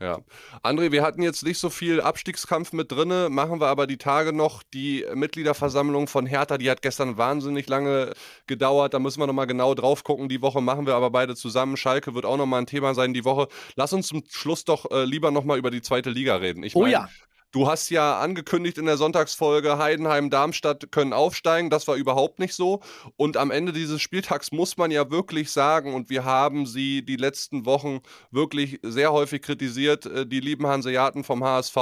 Ja. 0.00 0.20
André, 0.62 0.92
wir 0.92 1.02
hatten 1.02 1.22
jetzt 1.22 1.42
nicht 1.42 1.58
so 1.58 1.70
viel 1.70 2.00
Abstiegskampf 2.00 2.72
mit 2.72 2.92
drinne, 2.92 3.28
machen 3.30 3.60
wir 3.60 3.66
aber 3.66 3.88
die 3.88 3.96
Tage 3.96 4.32
noch. 4.32 4.62
Die 4.62 5.04
Mitgliederversammlung 5.12 6.06
von 6.06 6.24
Hertha, 6.24 6.56
die 6.56 6.70
hat 6.70 6.82
gestern 6.82 7.18
wahnsinnig 7.18 7.68
lange 7.68 8.12
gedauert. 8.46 8.94
Da 8.94 9.00
müssen 9.00 9.20
wir 9.20 9.26
nochmal 9.26 9.48
genau 9.48 9.74
drauf 9.74 10.04
gucken. 10.04 10.28
Die 10.28 10.40
Woche 10.40 10.60
machen 10.60 10.86
wir 10.86 10.94
aber 10.94 11.10
beide 11.10 11.34
zusammen. 11.34 11.76
Schalke 11.76 12.14
wird 12.14 12.26
auch 12.26 12.36
nochmal 12.36 12.60
ein 12.60 12.66
Thema 12.66 12.94
sein 12.94 13.12
die 13.12 13.24
Woche. 13.24 13.48
Lass 13.74 13.92
uns 13.92 14.06
zum 14.06 14.22
Schluss 14.30 14.64
doch 14.64 14.88
äh, 14.90 15.04
lieber 15.04 15.32
nochmal 15.32 15.58
über 15.58 15.72
die 15.72 15.82
zweite 15.82 16.10
Liga 16.10 16.36
reden. 16.36 16.62
Ich 16.62 16.76
Oh 16.76 16.82
mein, 16.82 16.92
ja. 16.92 17.08
Du 17.50 17.66
hast 17.66 17.88
ja 17.88 18.20
angekündigt 18.20 18.76
in 18.76 18.84
der 18.84 18.98
Sonntagsfolge, 18.98 19.78
Heidenheim, 19.78 20.28
Darmstadt 20.28 20.92
können 20.92 21.14
aufsteigen. 21.14 21.70
Das 21.70 21.88
war 21.88 21.96
überhaupt 21.96 22.38
nicht 22.38 22.52
so. 22.54 22.80
Und 23.16 23.38
am 23.38 23.50
Ende 23.50 23.72
dieses 23.72 24.02
Spieltags 24.02 24.52
muss 24.52 24.76
man 24.76 24.90
ja 24.90 25.10
wirklich 25.10 25.50
sagen, 25.50 25.94
und 25.94 26.10
wir 26.10 26.24
haben 26.26 26.66
sie 26.66 27.02
die 27.02 27.16
letzten 27.16 27.64
Wochen 27.64 28.00
wirklich 28.30 28.80
sehr 28.82 29.12
häufig 29.12 29.40
kritisiert, 29.40 30.04
äh, 30.04 30.26
die 30.26 30.40
lieben 30.40 30.66
Hanseaten 30.66 31.24
vom 31.24 31.42
HSV. 31.42 31.76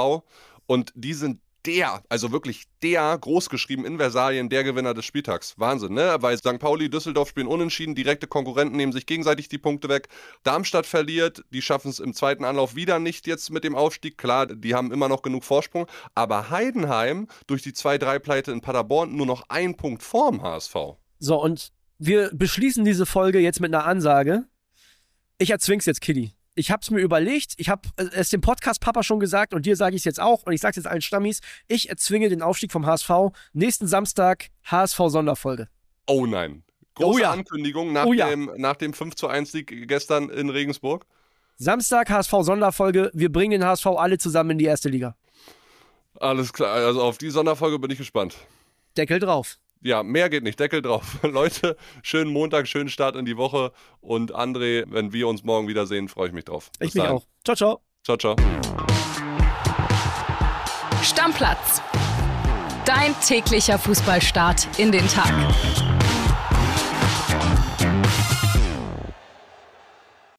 Und 0.67 0.93
die 0.95 1.13
sind 1.13 1.41
der, 1.67 2.01
also 2.07 2.31
wirklich 2.31 2.63
der, 2.81 3.17
großgeschrieben 3.17 3.85
in 3.85 3.97
Versalien, 3.97 4.49
der 4.49 4.63
Gewinner 4.63 4.93
des 4.93 5.05
Spieltags. 5.05 5.53
Wahnsinn, 5.57 5.93
ne? 5.93 6.15
Weil 6.21 6.37
St. 6.37 6.59
Pauli, 6.59 6.89
Düsseldorf 6.89 7.29
spielen 7.29 7.47
unentschieden, 7.47 7.93
direkte 7.93 8.25
Konkurrenten 8.25 8.77
nehmen 8.77 8.93
sich 8.93 9.05
gegenseitig 9.05 9.49
die 9.49 9.57
Punkte 9.57 9.89
weg. 9.89 10.07
Darmstadt 10.43 10.85
verliert, 10.85 11.43
die 11.51 11.61
schaffen 11.61 11.89
es 11.89 11.99
im 11.99 12.13
zweiten 12.13 12.45
Anlauf 12.45 12.75
wieder 12.75 12.99
nicht 12.99 13.27
jetzt 13.27 13.51
mit 13.51 13.65
dem 13.65 13.75
Aufstieg. 13.75 14.17
Klar, 14.17 14.47
die 14.47 14.73
haben 14.73 14.93
immer 14.93 15.09
noch 15.09 15.21
genug 15.21 15.43
Vorsprung. 15.43 15.87
Aber 16.15 16.49
Heidenheim 16.49 17.27
durch 17.47 17.61
die 17.61 17.73
2-3-Pleite 17.73 18.51
in 18.51 18.61
Paderborn 18.61 19.15
nur 19.15 19.25
noch 19.25 19.43
ein 19.49 19.75
Punkt 19.75 20.01
vorm 20.01 20.41
HSV. 20.41 20.75
So, 21.19 21.41
und 21.41 21.73
wir 21.99 22.31
beschließen 22.33 22.85
diese 22.85 23.05
Folge 23.05 23.39
jetzt 23.39 23.59
mit 23.59 23.73
einer 23.73 23.85
Ansage. 23.85 24.45
Ich 25.37 25.49
erzwing's 25.49 25.85
jetzt, 25.85 25.99
Kitty. 25.99 26.36
Ich 26.59 26.71
hab's 26.71 26.89
mir 26.89 27.01
überlegt, 27.01 27.53
ich 27.57 27.69
hab 27.69 27.85
es 27.97 28.31
dem 28.31 28.41
Podcast-Papa 28.41 29.03
schon 29.03 29.19
gesagt 29.19 29.53
und 29.53 29.67
dir 29.67 29.75
sage 29.75 29.95
ich 29.95 30.01
es 30.01 30.05
jetzt 30.05 30.19
auch 30.19 30.41
und 30.41 30.53
ich 30.53 30.59
sag's 30.61 30.75
jetzt 30.75 30.87
allen 30.87 31.01
Stammis. 31.01 31.41
Ich 31.67 31.89
erzwinge 31.89 32.29
den 32.29 32.41
Aufstieg 32.41 32.71
vom 32.71 32.87
HSV. 32.87 33.11
Nächsten 33.53 33.85
Samstag 33.85 34.47
HSV-Sonderfolge. 34.65 35.67
Oh 36.07 36.25
nein. 36.25 36.63
Große 36.95 37.09
Oh 37.15 37.17
ja. 37.19 37.31
Ankündigung 37.31 37.93
nach, 37.93 38.07
Oh 38.07 38.13
ja. 38.13 38.27
dem, 38.27 38.49
nach 38.57 38.75
dem 38.75 38.93
5 38.93 39.13
zu 39.13 39.27
1 39.27 39.51
Sieg 39.51 39.87
gestern 39.87 40.31
in 40.31 40.49
Regensburg. 40.49 41.05
Samstag 41.57 42.09
HSV-Sonderfolge. 42.09 43.11
Wir 43.13 43.31
bringen 43.31 43.51
den 43.51 43.63
HSV 43.63 43.85
alle 43.85 44.17
zusammen 44.17 44.49
in 44.51 44.57
die 44.57 44.65
erste 44.65 44.89
Liga. 44.89 45.15
Alles 46.19 46.51
klar, 46.53 46.71
also 46.73 47.03
auf 47.03 47.19
die 47.19 47.29
Sonderfolge 47.29 47.77
bin 47.77 47.91
ich 47.91 47.99
gespannt. 47.99 48.35
Deckel 48.97 49.19
drauf. 49.19 49.59
Ja, 49.81 50.03
mehr 50.03 50.29
geht 50.29 50.43
nicht. 50.43 50.59
Deckel 50.59 50.81
drauf. 50.81 51.17
Leute, 51.23 51.77
schönen 52.03 52.31
Montag, 52.31 52.67
schönen 52.67 52.89
Start 52.89 53.15
in 53.15 53.25
die 53.25 53.37
Woche. 53.37 53.71
Und 54.01 54.35
André, 54.35 54.83
wenn 54.87 55.13
wir 55.13 55.27
uns 55.27 55.43
morgen 55.43 55.67
wiedersehen, 55.67 56.07
freue 56.07 56.27
ich 56.27 56.33
mich 56.33 56.45
drauf. 56.45 56.69
Bis 56.79 56.89
Ich 56.89 56.95
mich 56.95 57.03
dahin. 57.03 57.17
auch. 57.17 57.25
Ciao, 57.43 57.55
ciao. 57.55 57.81
Ciao, 58.03 58.17
ciao. 58.17 58.35
Stammplatz. 61.03 61.81
Dein 62.85 63.13
täglicher 63.25 63.77
Fußballstart 63.77 64.79
in 64.79 64.91
den 64.91 65.07
Tag. 65.07 65.33